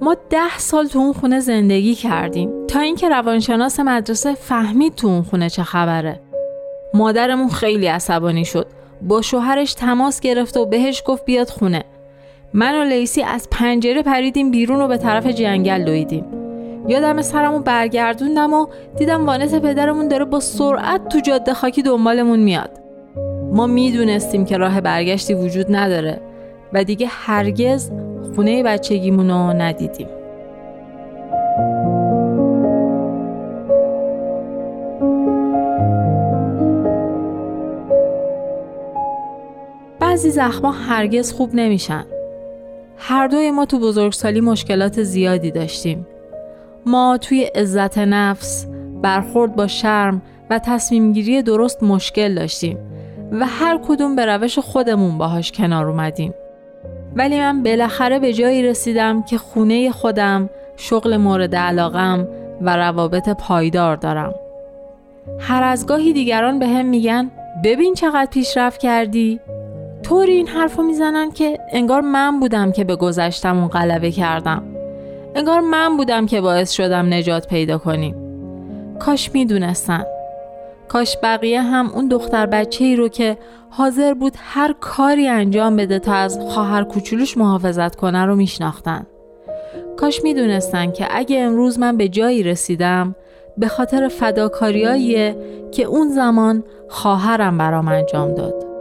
ما 0.00 0.16
ده 0.30 0.58
سال 0.58 0.86
تو 0.86 0.98
اون 0.98 1.12
خونه 1.12 1.40
زندگی 1.40 1.94
کردیم 1.94 2.66
تا 2.66 2.80
اینکه 2.80 3.08
روانشناس 3.08 3.80
مدرسه 3.80 4.34
فهمید 4.34 4.94
تو 4.94 5.08
اون 5.08 5.22
خونه 5.22 5.50
چه 5.50 5.62
خبره. 5.62 6.20
مادرمون 6.94 7.48
خیلی 7.48 7.86
عصبانی 7.86 8.44
شد. 8.44 8.66
با 9.02 9.22
شوهرش 9.22 9.74
تماس 9.74 10.20
گرفت 10.20 10.56
و 10.56 10.66
بهش 10.66 11.02
گفت 11.06 11.24
بیاد 11.24 11.48
خونه. 11.48 11.84
من 12.54 12.80
و 12.80 12.84
لیسی 12.84 13.22
از 13.22 13.48
پنجره 13.50 14.02
پریدیم 14.02 14.50
بیرون 14.50 14.80
و 14.80 14.88
به 14.88 14.96
طرف 14.96 15.26
جنگل 15.26 15.84
دویدیم. 15.84 16.41
یادم 16.88 17.22
سرمو 17.22 17.58
برگردوندم 17.58 18.52
و 18.52 18.66
دیدم 18.96 19.26
وانت 19.26 19.62
پدرمون 19.62 20.08
داره 20.08 20.24
با 20.24 20.40
سرعت 20.40 21.08
تو 21.08 21.20
جاده 21.20 21.54
خاکی 21.54 21.82
دنبالمون 21.82 22.38
میاد. 22.38 22.70
ما 23.52 23.66
می‌دونستیم 23.66 24.44
که 24.44 24.56
راه 24.56 24.80
برگشتی 24.80 25.34
وجود 25.34 25.66
نداره 25.68 26.20
و 26.72 26.84
دیگه 26.84 27.06
هرگز 27.10 27.90
خونه 28.34 28.62
بچگیمون 28.62 29.30
رو 29.30 29.52
ندیدیم. 29.52 30.08
بعضی 40.00 40.30
زخما 40.30 40.70
هرگز 40.70 41.32
خوب 41.32 41.50
نمیشن. 41.54 42.04
هر 42.96 43.26
دوی 43.26 43.50
ما 43.50 43.64
تو 43.64 43.78
بزرگسالی 43.78 44.40
مشکلات 44.40 45.02
زیادی 45.02 45.50
داشتیم. 45.50 46.06
ما 46.86 47.18
توی 47.20 47.44
عزت 47.44 47.98
نفس 47.98 48.66
برخورد 49.02 49.56
با 49.56 49.66
شرم 49.66 50.22
و 50.50 50.58
تصمیم 50.58 51.12
گیری 51.12 51.42
درست 51.42 51.82
مشکل 51.82 52.34
داشتیم 52.34 52.78
و 53.32 53.46
هر 53.46 53.78
کدوم 53.88 54.16
به 54.16 54.26
روش 54.26 54.58
خودمون 54.58 55.18
باهاش 55.18 55.52
کنار 55.52 55.88
اومدیم. 55.88 56.34
ولی 57.16 57.38
من 57.38 57.62
بالاخره 57.62 58.18
به 58.18 58.32
جایی 58.32 58.62
رسیدم 58.62 59.22
که 59.22 59.38
خونه 59.38 59.90
خودم 59.90 60.50
شغل 60.76 61.16
مورد 61.16 61.54
علاقم 61.54 62.28
و 62.60 62.76
روابط 62.76 63.28
پایدار 63.28 63.96
دارم. 63.96 64.34
هر 65.40 65.62
از 65.62 65.86
گاهی 65.86 66.12
دیگران 66.12 66.58
به 66.58 66.66
هم 66.66 66.86
میگن 66.86 67.30
ببین 67.64 67.94
چقدر 67.94 68.28
پیشرفت 68.30 68.80
کردی. 68.80 69.40
طوری 70.02 70.32
این 70.32 70.48
حرفو 70.48 70.82
می‌زنن 70.82 71.30
که 71.30 71.58
انگار 71.72 72.00
من 72.00 72.40
بودم 72.40 72.72
که 72.72 72.84
به 72.84 72.96
گذشتمون 72.96 73.68
غلبه 73.68 74.10
کردم. 74.10 74.62
انگار 75.34 75.60
من 75.60 75.96
بودم 75.96 76.26
که 76.26 76.40
باعث 76.40 76.70
شدم 76.72 77.14
نجات 77.14 77.46
پیدا 77.46 77.78
کنیم 77.78 78.14
کاش 78.98 79.30
می‌دونستن 79.34 80.04
کاش 80.88 81.16
بقیه 81.22 81.62
هم 81.62 81.90
اون 81.90 82.08
دختر 82.08 82.46
بچه 82.46 82.84
ای 82.84 82.96
رو 82.96 83.08
که 83.08 83.38
حاضر 83.70 84.14
بود 84.14 84.32
هر 84.38 84.74
کاری 84.80 85.28
انجام 85.28 85.76
بده 85.76 85.98
تا 85.98 86.14
از 86.14 86.38
خواهر 86.38 86.84
کوچولوش 86.84 87.38
محافظت 87.38 87.96
کنه 87.96 88.24
رو 88.24 88.36
میشناختن. 88.36 89.06
کاش 89.96 90.22
می‌دونستن 90.22 90.92
که 90.92 91.06
اگه 91.10 91.40
امروز 91.40 91.78
من 91.78 91.96
به 91.96 92.08
جایی 92.08 92.42
رسیدم 92.42 93.14
به 93.58 93.68
خاطر 93.68 94.08
فداکاریاییه 94.08 95.36
که 95.72 95.84
اون 95.84 96.08
زمان 96.08 96.64
خواهرم 96.88 97.58
برام 97.58 97.88
انجام 97.88 98.34
داد. 98.34 98.71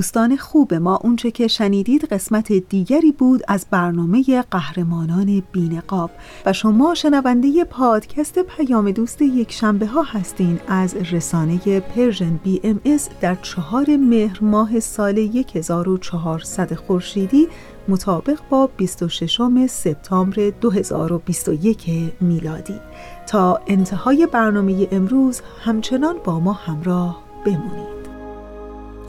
دوستان 0.00 0.36
خوب 0.36 0.74
ما 0.74 0.96
اونچه 0.96 1.30
که 1.30 1.48
شنیدید 1.48 2.04
قسمت 2.04 2.52
دیگری 2.52 3.12
بود 3.12 3.42
از 3.48 3.66
برنامه 3.70 4.42
قهرمانان 4.50 5.42
بینقاب 5.52 6.10
و 6.46 6.52
شما 6.52 6.94
شنونده 6.94 7.64
پادکست 7.64 8.38
پیام 8.38 8.90
دوست 8.90 9.22
یک 9.22 9.52
شنبه 9.52 9.86
ها 9.86 10.02
هستین 10.02 10.60
از 10.68 10.94
رسانه 10.94 11.80
Persian 11.80 12.40
BMS 12.44 13.08
در 13.20 13.34
چهار 13.34 13.96
مهر 13.96 14.38
ماه 14.44 14.80
سال 14.80 15.18
1400 15.54 16.74
خورشیدی 16.74 17.48
مطابق 17.88 18.38
با 18.50 18.66
26 18.76 19.40
سپتامبر 19.66 20.50
2021 20.60 21.90
میلادی. 22.20 22.80
تا 23.26 23.60
انتهای 23.66 24.26
برنامه 24.26 24.88
امروز 24.92 25.40
همچنان 25.64 26.16
با 26.24 26.40
ما 26.40 26.52
همراه 26.52 27.22
بمونید. 27.46 28.00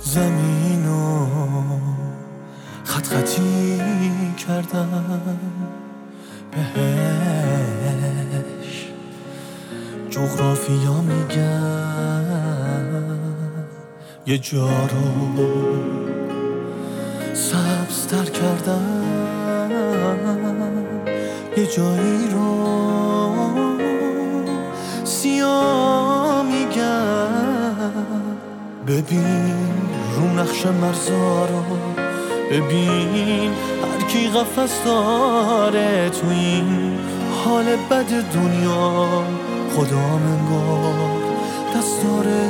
زمین 0.03 0.87
و 0.87 1.27
خط 2.83 3.07
خطی 3.07 3.81
کردم. 4.47 4.87
بهش 6.51 8.87
جغرافیا 10.09 11.01
میگن. 11.01 12.25
یه 14.25 14.37
جا 14.37 14.69
رو 14.69 15.45
سبزتر 17.33 18.25
کردم. 18.25 19.01
یه 21.57 21.67
جایی 21.67 22.27
رو 22.31 22.65
سیاه 25.03 26.43
میگن. 26.43 27.27
ببین 28.87 29.80
رو 30.15 30.27
نقش 30.27 30.65
مرزا 30.65 31.45
رو 31.45 31.63
ببین 32.51 33.51
هر 33.81 34.07
کی 34.07 34.27
قفص 34.27 34.85
داره 34.85 36.09
تو 36.09 36.27
این 36.29 36.97
حال 37.45 37.65
بد 37.75 38.09
دنیا. 38.33 39.23
خدا 39.75 40.17
منگار 40.17 41.21
دست 41.77 42.03
داره 42.03 42.41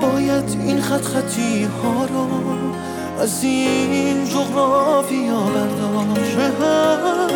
باید 0.00 0.56
این 0.66 0.80
خط 0.80 1.00
خطی 1.02 1.64
ها 1.64 2.04
رو 2.04 2.28
از 3.22 3.44
این 3.44 4.24
جغرافیا 4.24 5.40
برداشت. 5.40 6.36
به 6.36 6.44
هم 6.44 7.30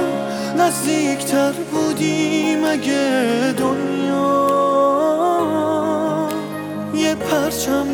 نزدیکتر 0.59 1.53
بودیم 1.53 2.65
اگه 2.65 3.55
دنیا 3.59 3.94
یه 7.05 7.15
پرچم 7.15 7.87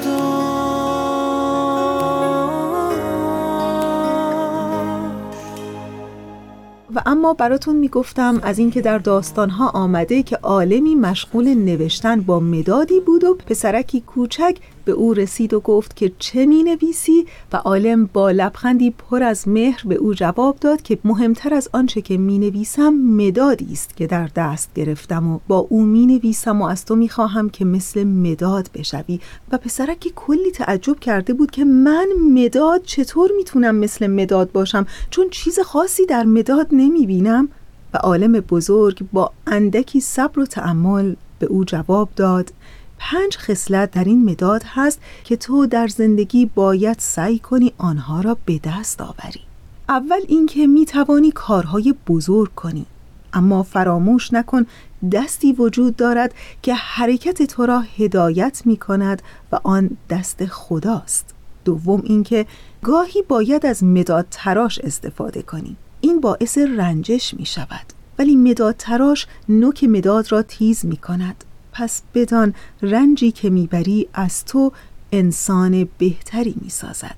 و 6.95 7.03
اما 7.07 7.35
براتون 7.35 7.77
می‌گفتم 7.77 8.41
از 8.43 8.59
اینکه 8.59 8.81
در 8.81 8.99
داستانها 8.99 9.69
آمده 9.69 10.23
که 10.23 10.37
عالمی 10.37 10.95
مشغول 10.95 11.55
نوشتن 11.55 12.21
با 12.21 12.41
مدادی 12.41 13.01
بود 13.01 13.25
و 13.25 13.35
پسرکی 13.47 14.01
کوچک 14.01 14.57
به 14.91 14.97
او 14.97 15.15
رسید 15.15 15.55
و 15.55 15.61
گفت 15.61 15.97
که 15.97 16.13
چه 16.19 16.47
می 16.47 16.63
نویسی 16.63 17.27
و 17.53 17.57
عالم 17.57 18.07
با 18.13 18.31
لبخندی 18.31 18.91
پر 18.91 19.23
از 19.23 19.49
مهر 19.49 19.83
به 19.85 19.95
او 19.95 20.15
جواب 20.15 20.57
داد 20.61 20.83
که 20.83 20.99
مهمتر 21.05 21.55
از 21.55 21.69
آنچه 21.73 22.01
که 22.01 22.17
می 22.17 22.39
نویسم 22.39 22.89
مدادی 22.95 23.73
است 23.73 23.97
که 23.97 24.07
در 24.07 24.31
دست 24.37 24.75
گرفتم 24.75 25.31
و 25.31 25.39
با 25.49 25.59
او 25.59 25.83
می 25.83 26.07
نویسم 26.07 26.63
و 26.63 26.65
از 26.65 26.85
تو 26.85 26.97
می 26.97 27.09
خواهم 27.09 27.51
که 27.51 27.65
مثل 27.65 28.05
مداد 28.05 28.71
بشوی. 28.75 29.21
و 29.53 29.59
پسرکی 29.59 30.13
کلی 30.17 30.51
تعجب 30.51 31.01
کرده 31.01 31.33
بود 31.33 31.51
که 31.51 31.65
من 31.65 32.07
مداد 32.35 32.83
چطور 32.83 33.31
می‌تونم 33.37 33.75
مثل 33.75 34.07
مداد 34.07 34.53
باشم؟ 34.53 34.87
چون 35.11 35.31
چیز 35.31 35.61
خاصی 35.61 36.07
در 36.07 36.25
مداد 36.25 36.69
نمی 36.73 37.07
بینم 37.07 37.49
و 37.95 37.99
عالم 37.99 38.33
بزرگ 38.33 39.03
با 39.13 39.33
اندکی 39.47 40.01
صبر 40.01 40.41
و 40.41 40.47
تعمل 40.47 41.15
به 41.39 41.47
او 41.47 41.65
جواب 41.65 42.09
داد 42.17 42.53
پنج 43.01 43.37
خصلت 43.37 43.91
در 43.91 44.05
این 44.05 44.31
مداد 44.31 44.63
هست 44.67 45.01
که 45.25 45.37
تو 45.37 45.67
در 45.67 45.89
زندگی 45.89 46.47
باید 46.47 46.97
سعی 46.99 47.39
کنی 47.39 47.73
آنها 47.79 48.21
را 48.21 48.37
به 48.45 48.61
دست 48.65 49.01
آوری. 49.01 49.41
اول 49.89 50.21
اینکه 50.29 50.67
می 50.67 50.87
توانی 50.87 51.31
کارهای 51.31 51.95
بزرگ 52.07 52.55
کنی 52.55 52.87
اما 53.33 53.63
فراموش 53.63 54.33
نکن 54.33 54.67
دستی 55.13 55.53
وجود 55.53 55.97
دارد 55.97 56.35
که 56.63 56.75
حرکت 56.75 57.43
تو 57.43 57.67
را 57.67 57.81
هدایت 57.81 58.63
می 58.65 58.77
کند 58.77 59.23
و 59.53 59.59
آن 59.65 59.97
دست 60.11 60.47
خداست. 60.47 61.35
دوم 61.65 62.03
اینکه 62.05 62.47
گاهی 62.83 63.23
باید 63.29 63.67
از 63.67 63.85
مداد 63.85 64.27
تراش 64.31 64.79
استفاده 64.79 65.43
کنی. 65.43 65.77
این 66.01 66.21
باعث 66.21 66.59
رنجش 66.59 67.35
می 67.35 67.47
شود 67.47 67.93
ولی 68.19 68.37
مداد 68.37 68.75
تراش 68.79 69.27
نوک 69.49 69.85
مداد 69.85 70.33
را 70.33 70.43
تیز 70.43 70.85
می 70.85 70.97
کند 70.97 71.45
پس 71.81 72.03
بدان 72.15 72.55
رنجی 72.83 73.31
که 73.31 73.51
می‌بری 73.51 74.09
از 74.15 74.45
تو 74.45 74.73
انسان 75.13 75.89
بهتری 75.99 76.55
می‌سازد. 76.61 77.17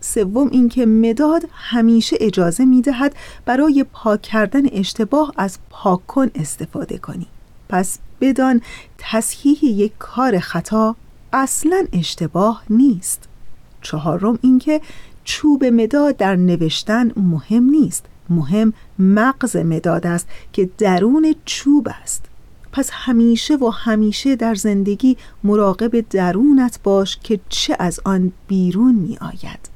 سوم 0.00 0.48
اینکه 0.52 0.86
مداد 0.86 1.42
همیشه 1.52 2.16
اجازه 2.20 2.64
می‌دهد 2.64 3.16
برای 3.44 3.84
پاک 3.92 4.22
کردن 4.22 4.62
اشتباه 4.72 5.32
از 5.36 5.58
پاک 5.70 6.06
کن 6.06 6.30
استفاده 6.34 6.98
کنی. 6.98 7.26
پس 7.68 7.98
بدان 8.20 8.60
تصحیح 8.98 9.64
یک 9.64 9.92
کار 9.98 10.38
خطا 10.38 10.96
اصلا 11.32 11.86
اشتباه 11.92 12.62
نیست. 12.70 13.28
چهارم 13.82 14.38
اینکه 14.42 14.80
چوب 15.24 15.64
مداد 15.64 16.16
در 16.16 16.36
نوشتن 16.36 17.12
مهم 17.16 17.70
نیست. 17.70 18.04
مهم 18.30 18.72
مغز 18.98 19.56
مداد 19.56 20.06
است 20.06 20.28
که 20.52 20.70
درون 20.78 21.34
چوب 21.44 21.88
است. 22.02 22.24
پس 22.72 22.90
همیشه 22.92 23.56
و 23.56 23.68
همیشه 23.68 24.36
در 24.36 24.54
زندگی 24.54 25.16
مراقب 25.44 26.00
درونت 26.00 26.78
باش 26.82 27.16
که 27.16 27.40
چه 27.48 27.76
از 27.78 28.00
آن 28.04 28.32
بیرون 28.48 28.94
می 28.94 29.18
آید 29.20 29.70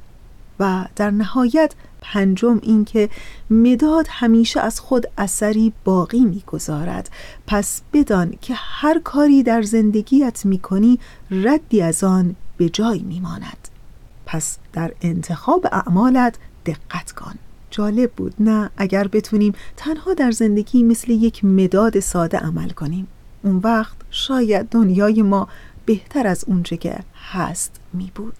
و 0.60 0.84
در 0.96 1.10
نهایت 1.10 1.74
پنجم 2.00 2.60
اینکه 2.62 3.08
مداد 3.50 4.06
همیشه 4.10 4.60
از 4.60 4.80
خود 4.80 5.06
اثری 5.18 5.72
باقی 5.84 6.20
می‌گذارد. 6.20 7.10
پس 7.46 7.82
بدان 7.92 8.34
که 8.40 8.54
هر 8.56 9.00
کاری 9.04 9.42
در 9.42 9.62
زندگیت 9.62 10.46
می‌کنی 10.46 10.98
ردی 11.30 11.82
از 11.82 12.04
آن 12.04 12.36
به 12.56 12.68
جای 12.68 12.98
میماند. 12.98 13.68
پس 14.26 14.58
در 14.72 14.92
انتخاب 15.02 15.66
اعمالت 15.72 16.38
دقت 16.66 17.12
کن. 17.12 17.34
جالب 17.76 18.12
بود. 18.12 18.34
نه 18.40 18.70
اگر 18.76 19.08
بتونیم 19.08 19.52
تنها 19.76 20.14
در 20.14 20.30
زندگی 20.30 20.82
مثل 20.82 21.10
یک 21.10 21.44
مداد 21.44 22.00
ساده 22.00 22.38
عمل 22.38 22.70
کنیم. 22.70 23.08
اون 23.42 23.56
وقت 23.56 23.96
شاید 24.10 24.68
دنیای 24.68 25.22
ما 25.22 25.48
بهتر 25.86 26.26
از 26.26 26.44
اونچه 26.46 26.76
که 26.76 26.98
هست 27.14 27.80
می 27.92 28.12
بود. 28.14 28.36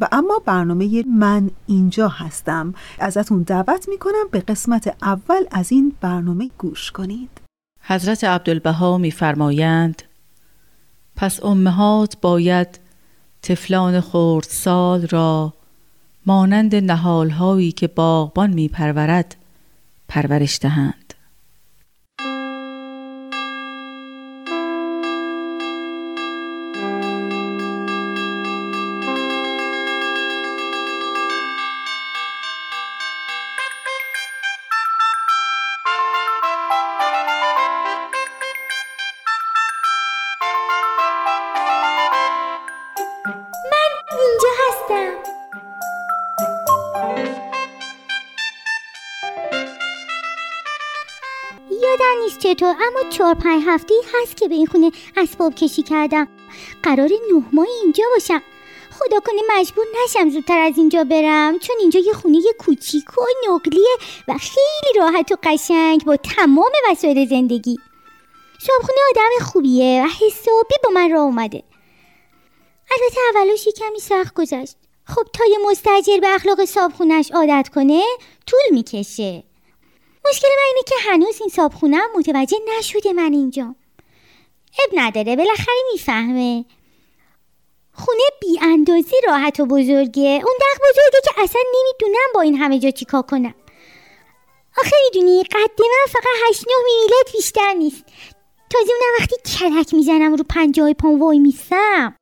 و 0.00 0.08
اما 0.12 0.42
برنامه 0.46 1.04
من 1.18 1.50
اینجا 1.66 2.08
هستم. 2.08 2.74
ازتون 2.98 3.42
دعوت 3.42 3.88
می‌کنم 3.88 4.28
به 4.30 4.40
قسمت 4.40 4.96
اول 5.02 5.44
از 5.50 5.72
این 5.72 5.92
برنامه 6.00 6.50
گوش 6.58 6.92
کنید. 6.92 7.30
حضرت 7.80 8.24
عبدالبها 8.24 8.98
میفرمایند 8.98 10.02
پس 11.16 11.44
امهات 11.44 12.20
باید 12.20 12.68
طفلان 13.42 14.00
خورد 14.00 14.46
سال 14.50 15.06
را 15.06 15.54
مانند 16.26 16.74
نهالهایی 16.74 17.72
که 17.72 17.86
باغبان 17.86 18.50
میپرورد 18.50 19.36
پرورش 20.08 20.58
دهند. 20.62 21.03
چطور؟ 52.54 52.76
اما 52.80 53.10
چهار 53.10 53.34
پنج 53.34 53.62
هفته 53.66 53.94
هست 54.14 54.36
که 54.36 54.48
به 54.48 54.54
این 54.54 54.66
خونه 54.66 54.92
اسباب 55.16 55.54
کشی 55.54 55.82
کردم. 55.82 56.28
قرار 56.82 57.08
نه 57.08 57.42
ماه 57.52 57.66
اینجا 57.82 58.04
باشم. 58.12 58.42
خدا 58.98 59.20
کنه 59.20 59.40
مجبور 59.58 59.86
نشم 60.04 60.30
زودتر 60.30 60.58
از 60.58 60.78
اینجا 60.78 61.04
برم 61.04 61.58
چون 61.58 61.76
اینجا 61.80 62.00
یه 62.00 62.12
خونه 62.12 62.38
کوچیک 62.58 63.18
و 63.18 63.22
نقلیه 63.48 63.96
و 64.28 64.38
خیلی 64.38 64.98
راحت 64.98 65.32
و 65.32 65.36
قشنگ 65.42 66.04
با 66.04 66.16
تمام 66.16 66.72
وسایل 66.90 67.28
زندگی. 67.28 67.78
صابخونه 68.60 68.98
آدم 69.10 69.44
خوبیه 69.44 70.04
و 70.04 70.08
حسابی 70.08 70.74
با 70.84 70.90
من 70.90 71.10
راه 71.10 71.22
اومده. 71.22 71.62
البته 72.90 73.20
اولش 73.34 73.68
کمی 73.76 74.00
سخت 74.00 74.34
گذشت. 74.34 74.76
خب 75.04 75.22
تا 75.32 75.44
یه 75.44 75.58
مستجر 75.70 76.18
به 76.20 76.34
اخلاق 76.34 76.64
صابخونش 76.64 77.30
عادت 77.32 77.68
کنه 77.74 78.02
طول 78.46 78.60
می‌کشه. 78.70 79.42
مشکل 80.28 80.48
من 80.48 80.64
اینه 80.66 80.82
که 80.86 80.94
هنوز 81.10 81.40
این 81.40 81.48
صابخونم 81.48 82.08
متوجه 82.16 82.58
نشده 82.78 83.12
من 83.12 83.32
اینجا. 83.32 83.74
اب 84.84 84.90
نداره 84.94 85.36
بالاخره 85.36 85.74
می‌فهمه. 85.92 86.64
خونه 87.92 88.22
بی 88.40 88.58
اندازی 88.62 89.16
راحت 89.26 89.60
و 89.60 89.66
بزرگه. 89.66 90.42
اون 90.44 90.54
دق 90.60 90.78
بزرگه 90.78 91.20
که 91.24 91.42
اصلا 91.42 91.62
نمی‌دونم 91.74 92.28
با 92.34 92.40
این 92.40 92.56
همه 92.56 92.78
جا 92.78 92.90
چیکار 92.90 93.22
کنم. 93.22 93.54
آخه 94.78 94.96
می‌دونی 95.04 95.42
قد 95.42 95.80
من 95.80 96.06
فقط 96.08 96.24
هشت 96.48 96.64
نه 96.68 96.74
میلیت 96.84 97.32
بیشتر 97.32 97.72
نیست. 97.72 98.04
تازه 98.70 98.92
اونم 98.92 99.14
وقتی 99.20 99.36
کلک 99.58 99.94
می‌زنم 99.94 100.34
رو 100.34 100.44
پنجه 100.44 100.82
های 100.82 100.94
وای 101.02 101.38
میسم 101.38 102.16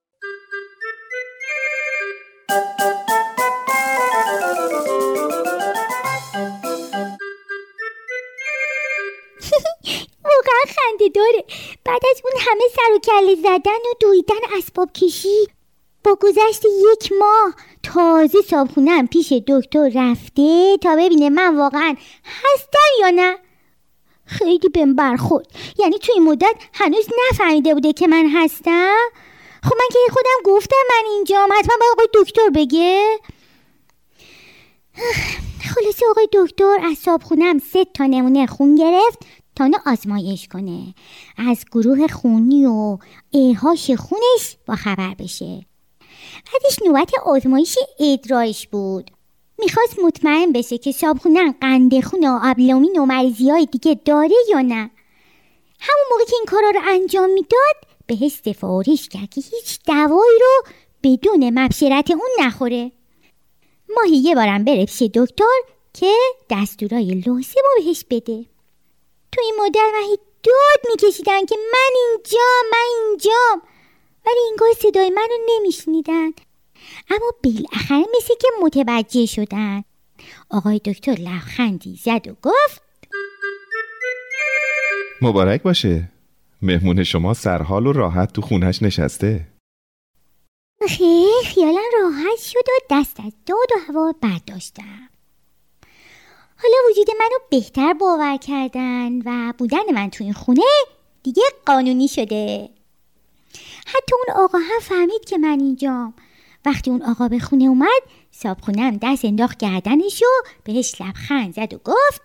واقعا 10.43 10.75
خنده 10.77 11.09
داره. 11.09 11.45
بعد 11.85 12.03
از 12.11 12.23
اون 12.25 12.41
همه 12.41 12.63
سر 12.77 12.95
و 12.95 12.99
کله 12.99 13.35
زدن 13.35 13.91
و 13.91 13.95
دویدن 14.01 14.57
اسباب 14.59 14.93
کشی 14.93 15.47
با 16.05 16.15
گذشت 16.21 16.65
یک 16.65 17.13
ماه 17.13 17.55
تازه 17.83 18.43
صابخونم 18.51 19.07
پیش 19.07 19.33
دکتر 19.33 19.91
رفته 19.95 20.77
تا 20.83 20.97
ببینه 20.97 21.31
من 21.31 21.57
واقعا 21.57 21.97
هستم 22.25 23.01
یا 23.01 23.11
نه. 23.11 23.39
خیلی 24.27 24.69
بهم 24.69 24.97
برخورد. 24.97 25.47
یعنی 25.79 25.99
توی 25.99 26.15
این 26.15 26.23
مدت 26.23 26.55
هنوز 26.75 27.07
نفهمیده 27.31 27.75
بوده 27.75 27.93
که 27.93 28.07
من 28.07 28.29
هستم. 28.35 29.09
خب 29.65 29.75
من 29.75 29.89
که 29.93 29.99
خودم 30.13 30.55
گفتم 30.55 30.77
من 30.91 31.11
اینجا 31.11 31.43
حتما 31.45 31.77
باید 31.81 31.93
آقای 31.93 32.07
دکتر 32.15 32.51
بگه. 32.51 33.19
خلاصه 35.75 36.07
آقای 36.11 36.29
دکتر 36.33 36.79
از 36.83 36.99
صابخونم 36.99 37.59
سه 37.59 37.85
تا 37.85 38.07
نمونه 38.07 38.47
خون 38.47 38.75
گرفت 38.75 39.19
تا 39.57 39.67
نه 39.67 39.77
آزمایش 39.87 40.49
کنه. 40.49 40.95
از 41.37 41.65
گروه 41.73 42.07
خونی 42.07 42.67
و 42.67 42.99
ایهاش 43.31 43.91
خونش 43.91 44.57
با 44.67 44.77
خبر 44.77 45.15
بشه. 45.15 45.67
بعدش 46.53 46.79
نوبت 46.87 47.11
آزمایش 47.25 47.79
ادرایش 48.01 48.69
بود. 48.69 49.11
می‌خواست 49.59 49.99
مطمئن 50.05 50.53
بشه 50.53 50.79
که 50.79 50.93
صابخونن 50.93 51.55
قند 51.61 52.01
خون 52.01 52.25
و 52.25 52.39
ابلومین 52.43 52.99
و 52.99 53.07
مریضی 53.07 53.51
های 53.51 53.67
دیگه 53.67 54.01
داره 54.05 54.35
یا 54.51 54.61
نه. 54.61 54.91
همون 55.81 56.05
موقع 56.11 56.25
که 56.25 56.37
این 56.37 56.47
کارا 56.47 56.71
رو 56.71 56.81
انجام 56.85 57.31
می‌داد 57.31 57.77
بهش 58.07 58.41
سفارش 58.45 59.09
کرد 59.09 59.31
که 59.31 59.41
هیچ 59.41 59.79
دوایی 59.87 60.39
رو 60.41 60.73
بدون 61.03 61.59
مبشرت 61.59 62.11
اون 62.11 62.31
نخوره. 62.47 62.93
ماهی 63.97 64.17
یه 64.17 64.35
بارم 64.35 64.65
بره 64.65 64.85
پیش 64.85 65.03
دکتر 65.03 65.61
که 65.93 66.13
دستورای 66.51 67.15
لازم 67.15 67.61
رو 67.65 67.85
بهش 67.85 68.05
بده. 68.11 68.45
تو 69.33 69.41
این 69.41 69.55
مدت 69.61 69.81
وحید 69.95 70.21
داد 70.43 70.91
میکشیدن 70.91 71.47
که 71.47 71.57
من 71.73 71.91
اینجا 71.95 72.39
من 72.73 72.87
اینجام 72.99 73.63
ولی 74.27 74.39
انگار 74.51 74.69
صدای 74.79 75.11
من 75.11 75.29
رو 75.31 75.37
نمیشنیدن. 75.49 76.31
اما 77.11 77.33
بالاخره 77.45 78.07
مثل 78.17 78.35
که 78.41 78.49
متوجه 78.63 79.27
شدن. 79.27 79.85
آقای 80.51 80.79
دکتر 80.79 81.13
لبخندی 81.13 82.01
زد 82.05 82.29
و 82.29 82.35
گفت 82.43 82.83
مبارک 85.23 85.63
باشه. 85.63 86.09
مهمون 86.63 87.05
شما 87.05 87.35
سرحال 87.35 87.87
و 87.87 87.93
راحت 87.93 88.33
تو 88.33 88.43
خونش 88.43 88.83
نشسته. 88.83 89.52
خیلی 90.89 91.45
خیالم 91.45 91.83
راحت 92.03 92.39
شد 92.39 92.69
و 92.69 92.73
دست 92.91 93.21
از 93.21 93.33
داد 93.47 93.69
و 93.77 93.93
هوا 93.93 94.15
برداشتم. 94.21 95.09
حالا 96.63 96.75
وجود 96.91 97.07
منو 97.19 97.39
بهتر 97.51 97.93
باور 97.93 98.37
کردن 98.37 99.19
و 99.25 99.53
بودن 99.59 99.93
من 99.95 100.11
تو 100.11 100.25
این 100.25 100.33
خونه 100.33 100.63
دیگه 101.23 101.43
قانونی 101.67 102.09
شده. 102.09 102.69
حتی 103.87 104.15
اون 104.15 104.45
آقا 104.45 104.59
هم 104.59 104.81
فهمید 104.81 105.25
که 105.25 105.39
من 105.39 105.61
اینجام. 105.61 106.15
وقتی 106.65 106.91
اون 106.91 107.03
آقا 107.03 107.29
به 107.29 107.39
خونه 107.39 107.65
اومد 107.65 108.03
صاحب 108.31 108.61
خونم 108.61 108.99
دست 109.03 109.25
انداخت 109.25 109.59
گردنش 109.59 110.23
و 110.23 110.49
بهش 110.65 111.01
لبخند 111.01 111.55
زد 111.55 111.75
و 111.75 111.79
گفت 111.79 112.23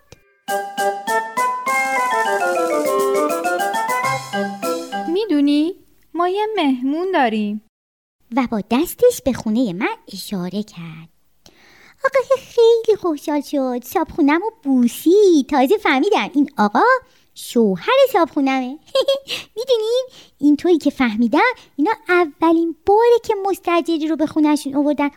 می‌دونی 5.08 5.74
ما 6.14 6.28
یه 6.28 6.46
مهمون 6.56 7.12
داریم. 7.12 7.67
و 8.36 8.46
با 8.50 8.60
دستش 8.70 9.22
به 9.24 9.32
خونه 9.32 9.72
من 9.72 9.96
اشاره 10.12 10.62
کرد. 10.62 11.08
آقا 12.04 12.36
خیلی 12.38 12.96
خوشحال 12.96 13.40
شد. 13.40 13.84
صابخونم 13.84 14.40
و 14.42 14.50
بوسی 14.62 15.46
تازه 15.50 15.78
فهمیدم 15.78 16.30
این 16.34 16.50
آقا 16.58 16.84
شوهر 17.34 17.96
صابخونمه 18.12 18.78
می‌دونین 19.56 20.06
اینطوری 20.38 20.78
که 20.78 20.90
فهمیدم 20.90 21.40
اینا 21.76 21.92
اولین 22.08 22.76
باره 22.86 23.18
که 23.24 23.34
مستجری 23.46 24.08
رو 24.08 24.16
به 24.16 24.26
خونهشون 24.26 24.76
آوردن. 24.76 25.10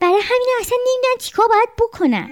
برای 0.00 0.20
همین 0.22 0.48
اصلا 0.60 0.78
نمی‌دونن 0.80 1.18
چیکار 1.18 1.48
باید 1.48 1.68
بکنن. 1.78 2.30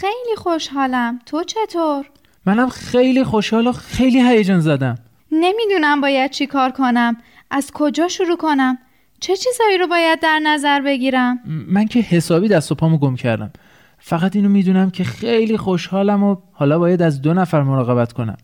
خیلی 0.00 0.36
خوشحالم. 0.36 1.20
تو 1.26 1.44
چطور؟ 1.44 2.10
منم 2.46 2.68
خیلی 2.68 3.24
خوشحال 3.24 3.66
و 3.66 3.72
خیلی 3.72 4.20
هیجان 4.20 4.60
زدم. 4.60 4.98
نمی‌دونم 5.32 6.00
باید 6.00 6.30
چی 6.30 6.46
کار 6.46 6.70
کنم. 6.70 7.16
از 7.50 7.70
کجا 7.74 8.08
شروع 8.08 8.36
کنم؟ 8.36 8.78
چه 9.20 9.36
چیزهایی 9.36 9.78
رو 9.78 9.86
باید 9.86 10.20
در 10.20 10.38
نظر 10.38 10.80
بگیرم؟ 10.80 11.40
من 11.68 11.86
که 11.86 12.00
حسابی 12.00 12.48
دست 12.48 12.72
و 12.72 12.74
پامو 12.74 12.98
گم 12.98 13.16
کردم. 13.16 13.52
فقط 13.98 14.36
اینو 14.36 14.48
می‌دونم 14.48 14.90
که 14.90 15.04
خیلی 15.04 15.56
خوشحالم 15.56 16.22
و 16.22 16.36
حالا 16.52 16.78
باید 16.78 17.02
از 17.02 17.22
دو 17.22 17.34
نفر 17.34 17.62
مراقبت 17.62 18.12
کنم. 18.12 18.36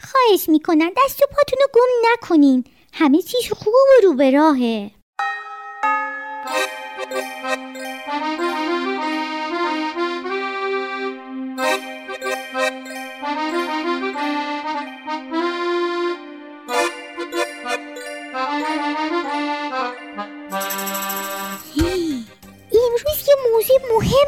خواهش 0.00 0.48
می‌کنم 0.48 0.90
دست 1.04 1.22
و 1.22 1.26
پاتون 1.36 1.58
رو 1.60 1.68
گم 1.74 2.12
نکنین. 2.12 2.64
همه 2.92 3.22
چیز 3.22 3.52
خوب 3.52 3.74
و 3.74 4.06
رو 4.06 4.14
به 4.14 4.30
راهه. 4.30 4.90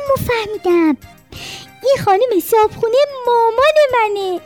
رو 0.08 0.16
فهمیدم. 0.16 0.96
این 1.82 2.04
خانم 2.04 2.40
صابخونه 2.44 2.96
مامان 3.26 3.76
منه. 3.92 4.40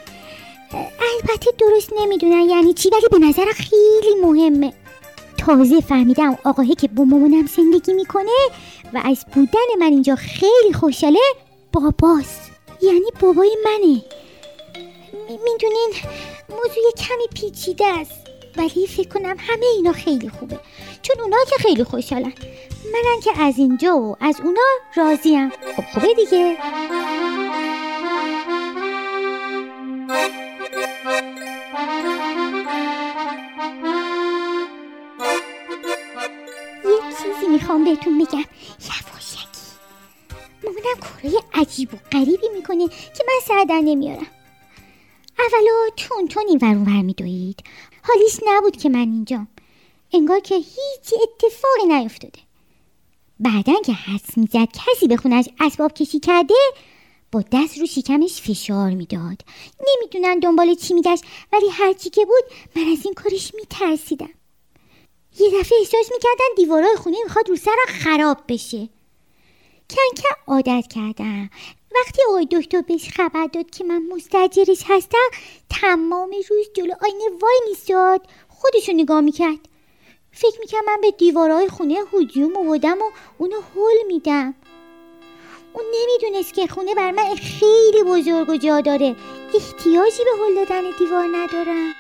البته 0.73 1.51
درست 1.59 1.91
نمی‌دونن 2.01 2.51
یعنی 2.51 2.75
چی 2.75 2.91
ولی 2.91 3.07
به 3.11 3.19
نظر 3.19 3.45
خیلی 3.45 4.15
مهمه. 4.23 4.73
تازه 5.39 5.81
فهمیدم 5.81 6.39
آقاهی 6.45 6.75
که 6.75 6.89
با 6.89 7.05
مامانم 7.05 7.47
زندگی 7.47 7.93
می‌کنه 7.93 8.31
و 8.95 9.03
از 9.05 9.25
بودن 9.35 9.79
من 9.79 9.87
اینجا 9.87 10.17
خیلی 10.17 10.73
خوشحاله 10.81 11.21
باباست. 11.73 12.51
یعنی 12.83 13.11
بابای 13.21 13.57
منه. 13.65 14.03
می‌دونین 15.29 15.93
موضوع 16.49 16.93
کمی 16.99 17.27
پیچیده 17.41 17.87
است. 17.87 18.23
ولی 18.57 18.87
فکر 18.87 19.09
کنم 19.09 19.37
همه 19.39 19.67
اینا 19.77 19.93
خیلی 19.93 20.29
خوبه. 20.29 20.61
چون 21.03 21.21
اونا 21.21 21.37
که 21.51 21.57
خیلی 21.63 21.85
خوشحالن. 21.85 22.33
منم 22.93 23.21
که 23.23 23.43
از 23.43 23.59
اینجا 23.59 23.99
و 23.99 24.17
از 24.21 24.41
اونا 24.41 24.61
راضیم. 24.95 25.51
خب 25.51 25.85
خوبه 25.95 26.15
دیگه. 26.15 26.59
می‌خوام 37.51 37.85
بهتون 37.85 38.19
بگم. 38.19 38.45
یواشکی. 38.81 39.47
مامانم 40.65 41.01
کارهای 41.01 41.43
عجیب 41.55 41.95
و 41.95 41.97
غریبی 42.13 42.49
می‌کنه 42.55 42.89
که 42.89 43.25
من 43.27 43.41
سر 43.45 43.65
در 43.69 43.81
نمیارم. 43.85 44.27
اولا 45.39 45.91
تون 45.97 46.29
تون 46.29 46.45
این 46.49 46.59
ور 46.63 47.03
میدوید. 47.03 47.63
حالیش 48.03 48.41
نبود 48.47 48.77
که 48.77 48.89
من 48.89 48.99
اینجام. 48.99 49.49
انگار 50.13 50.41
که 50.41 50.55
هیچ 50.55 51.15
اتفاقی 51.23 51.87
نیفتاده. 51.87 52.39
بعدا 53.43 53.75
که 53.87 53.93
حدس 53.93 54.39
می‌زد 54.39 54.69
کسی 54.73 55.09
به 55.09 55.17
خونش 55.17 55.49
اسباب 55.61 55.93
کشی 55.93 56.21
کرده 56.21 56.55
با 57.33 57.45
دست 57.53 57.79
رو 57.79 57.87
شکمش 57.87 58.43
فشار 58.43 58.91
می‌داد. 58.91 59.41
نمی‌دونن 59.89 60.39
دنبال 60.39 60.75
چی 60.75 60.95
میگشت 60.95 61.25
ولی 61.53 61.69
هرچی 61.69 62.11
که 62.11 62.25
بود 62.25 62.45
من 62.77 62.93
از 62.93 62.99
این 63.05 63.15
کارش 63.15 63.55
میترسیدم. 63.55 64.31
یه 65.41 65.49
دفعه 65.49 65.79
احساس 65.79 66.13
می‌کردن 66.13 66.55
دیوارای 66.57 66.97
خونه 66.97 67.17
می‌خواد 67.25 67.49
رو 67.49 67.57
سرم 67.57 67.87
خراب 67.87 68.39
بشه. 68.49 68.89
کن 69.91 70.23
کن 70.23 70.53
عادت 70.53 70.85
کردم. 70.95 71.51
وقتی 71.95 72.23
آقای 72.29 72.49
دکتر 72.51 72.81
بهش 72.81 73.09
خبر 73.09 73.47
داد 73.47 73.71
که 73.71 73.85
من 73.85 74.03
مستجرش 74.07 74.83
هستم 74.87 75.29
تمام 75.71 76.31
روز 76.31 76.67
جلو 76.75 76.95
آینه 77.03 77.39
وای 77.43 77.61
میستاد 77.69 78.27
خودشو 78.49 78.93
نگاه 78.93 79.21
می‌کرد. 79.21 79.69
فکر 80.33 80.61
می‌کرد 80.61 80.85
من 80.87 81.01
به 81.01 81.11
دیوارهای 81.11 81.69
خونه 81.69 81.99
هجوم 82.13 82.57
آوردم 82.57 82.99
و 82.99 83.11
اونو 83.39 83.57
هل 83.57 84.07
میدم. 84.07 84.55
اون 85.73 85.85
نمی‌دونست 85.95 86.55
که 86.55 86.67
خونه 86.67 86.95
بر 86.95 87.11
من 87.11 87.35
خیلی 87.35 88.03
بزرگ 88.07 88.49
و 88.49 88.57
جا 88.57 88.81
داره. 88.81 89.17
احتیاجی 89.55 90.25
به 90.25 90.45
هل 90.45 90.55
دادن 90.55 90.83
دیوار 90.99 91.29
ندارم. 91.37 91.95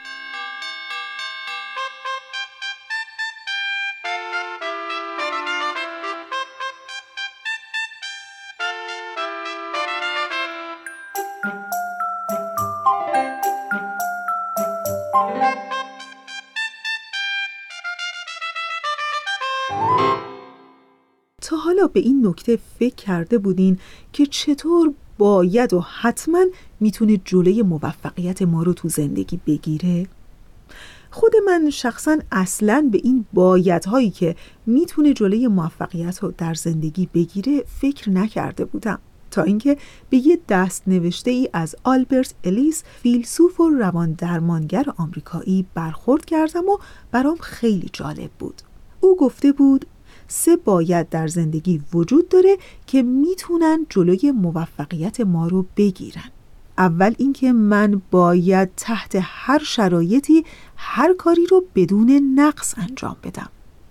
تا 21.52 21.58
حالا 21.58 21.86
به 21.86 22.00
این 22.00 22.26
نکته 22.26 22.58
فکر 22.78 22.94
کرده 22.94 23.38
بودین 23.38 23.78
که 24.12 24.26
چطور 24.26 24.92
باید 25.18 25.74
و 25.74 25.80
حتما 25.80 26.44
می‌تونه 26.80 27.20
جلوی 27.24 27.62
موفقیت 27.62 28.42
ما 28.42 28.62
رو 28.62 28.72
تو 28.72 28.88
زندگی 28.88 29.40
بگیره؟ 29.46 30.06
خود 31.10 31.32
من 31.46 31.70
شخصا 31.70 32.18
اصلا 32.32 32.88
به 32.92 33.00
این 33.04 33.24
بایدهایی 33.32 34.10
که 34.10 34.36
می‌تونه 34.66 35.12
جلوی 35.12 35.48
موفقیت 35.48 36.18
رو 36.18 36.32
در 36.38 36.54
زندگی 36.54 37.08
بگیره 37.14 37.64
فکر 37.80 38.10
نکرده 38.10 38.64
بودم 38.64 38.98
تا 39.30 39.42
اینکه 39.42 39.76
به 40.10 40.16
یه 40.16 40.38
دست 40.48 40.82
نوشته 40.86 41.30
ای 41.30 41.48
از 41.52 41.76
آلبرت 41.84 42.34
الیس 42.44 42.84
فیلسوف 43.02 43.60
و 43.60 43.70
روان 43.70 44.12
درمانگر 44.12 44.84
آمریکایی 44.96 45.66
برخورد 45.74 46.24
کردم 46.24 46.68
و 46.68 46.78
برام 47.10 47.36
خیلی 47.36 47.90
جالب 47.92 48.30
بود 48.38 48.62
او 49.00 49.16
گفته 49.16 49.52
بود 49.52 49.86
سه 50.34 50.56
باید 50.56 51.08
در 51.08 51.26
زندگی 51.26 51.82
وجود 51.94 52.28
داره 52.28 52.56
که 52.86 53.02
می‌تونن 53.02 53.86
جلوی 53.88 54.30
موفقیت 54.30 55.20
ما 55.20 55.48
رو 55.48 55.66
بگیرن. 55.76 56.30
اول 56.78 57.14
اینکه 57.18 57.52
من 57.52 58.02
باید 58.10 58.70
تحت 58.76 59.18
هر 59.22 59.58
شرایطی 59.58 60.44
هر 60.76 61.14
کاری 61.14 61.46
رو 61.46 61.64
بدون 61.74 62.10
نقص 62.34 62.74
انجام 62.78 63.16
بدم. 63.22 63.48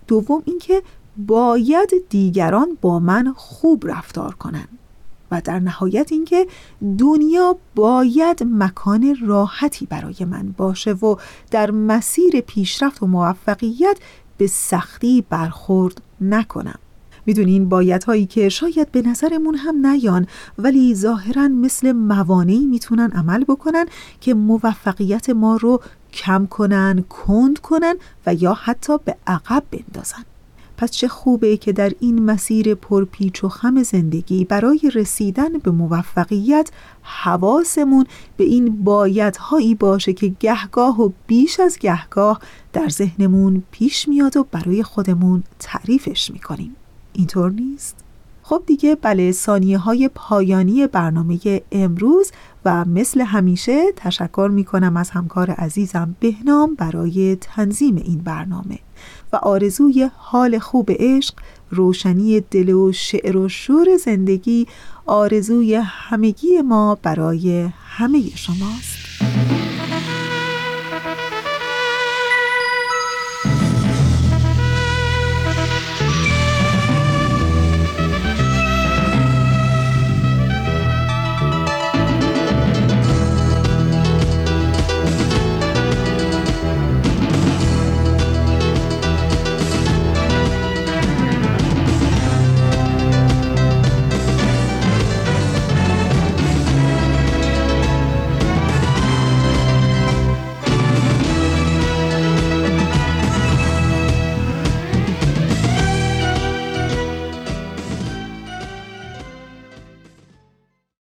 دوم 0.07 0.43
اینکه 0.45 0.83
باید 1.17 1.89
دیگران 2.09 2.77
با 2.81 2.99
من 2.99 3.33
خوب 3.37 3.87
رفتار 3.87 4.33
کنن. 4.33 4.67
و 5.31 5.41
در 5.41 5.59
نهایت 5.59 6.11
اینکه 6.11 6.47
دنیا 6.97 7.55
باید 7.75 8.43
مکان 8.43 9.17
راحتی 9.21 9.85
برای 9.85 10.25
من 10.25 10.55
باشه 10.57 10.93
و 10.93 11.15
در 11.51 11.71
مسیر 11.71 12.41
پیشرفت 12.41 13.03
و 13.03 13.07
موفقیت 13.07 13.97
به 14.41 14.47
سختی 14.47 15.25
برخورد 15.29 16.01
نکنم. 16.21 16.79
می‌دونین 17.25 17.69
باید 17.69 18.03
هایی 18.03 18.25
که 18.25 18.49
شاید 18.49 18.91
به 18.91 19.01
نظرمون 19.01 19.55
هم 19.55 19.87
نیان 19.87 20.27
ولی 20.57 20.95
ظاهرا 20.95 21.47
مثل 21.47 21.91
موانعی 21.91 22.65
می‌تونن 22.65 23.11
عمل 23.11 23.43
بکنن 23.43 23.85
که 24.21 24.33
موفقیت 24.33 25.29
ما 25.29 25.55
رو 25.55 25.81
کم 26.13 26.45
کنن 26.45 27.03
کند 27.09 27.59
کنن 27.59 27.95
و 28.25 28.33
یا 28.33 28.53
حتی 28.53 28.97
به 29.05 29.15
عقب 29.27 29.63
بندازن. 29.71 30.23
پس 30.81 30.91
چه 30.91 31.07
خوبه 31.07 31.57
که 31.57 31.71
در 31.71 31.91
این 31.99 32.25
مسیر 32.25 32.75
پرپیچ 32.75 33.43
و 33.43 33.49
خم 33.49 33.83
زندگی 33.83 34.45
برای 34.45 34.91
رسیدن 34.93 35.57
به 35.57 35.71
موفقیت 35.71 36.69
حواسمون 37.01 38.05
به 38.37 38.43
این 38.43 38.83
بایدهایی 38.83 39.75
باشه 39.75 40.13
که 40.13 40.27
گهگاه 40.39 41.01
و 41.01 41.09
بیش 41.27 41.59
از 41.59 41.79
گهگاه 41.79 42.39
در 42.73 42.89
ذهنمون 42.89 43.63
پیش 43.71 44.07
میاد 44.07 44.37
و 44.37 44.47
برای 44.51 44.83
خودمون 44.83 45.43
تعریفش 45.59 46.31
می‌کنیم 46.31 46.75
اینطور 47.13 47.51
نیست؟ 47.51 47.95
خب 48.43 48.63
دیگه 48.65 48.95
بله 48.95 49.31
ثانیه 49.31 49.77
های 49.77 50.09
پایانی 50.15 50.87
برنامه 50.87 51.39
امروز 51.71 52.31
و 52.65 52.85
مثل 52.85 53.21
همیشه 53.21 53.91
تشکر 53.95 54.49
می 54.53 54.63
کنم 54.63 54.97
از 54.97 55.09
همکار 55.09 55.51
عزیزم 55.51 56.15
بهنام 56.19 56.75
برای 56.75 57.35
تنظیم 57.35 57.95
این 57.95 58.17
برنامه 58.17 58.79
و 59.33 59.35
آرزوی 59.35 60.09
حال 60.17 60.59
خوب 60.59 60.89
عشق 60.91 61.33
روشنی 61.69 62.39
دل 62.39 62.69
و 62.69 62.91
شعر 62.91 63.37
و 63.37 63.49
شور 63.49 63.97
زندگی 63.97 64.67
آرزوی 65.05 65.75
همگی 65.75 66.61
ما 66.61 66.97
برای 67.03 67.69
همه 67.87 68.21
شماست. 68.35 68.97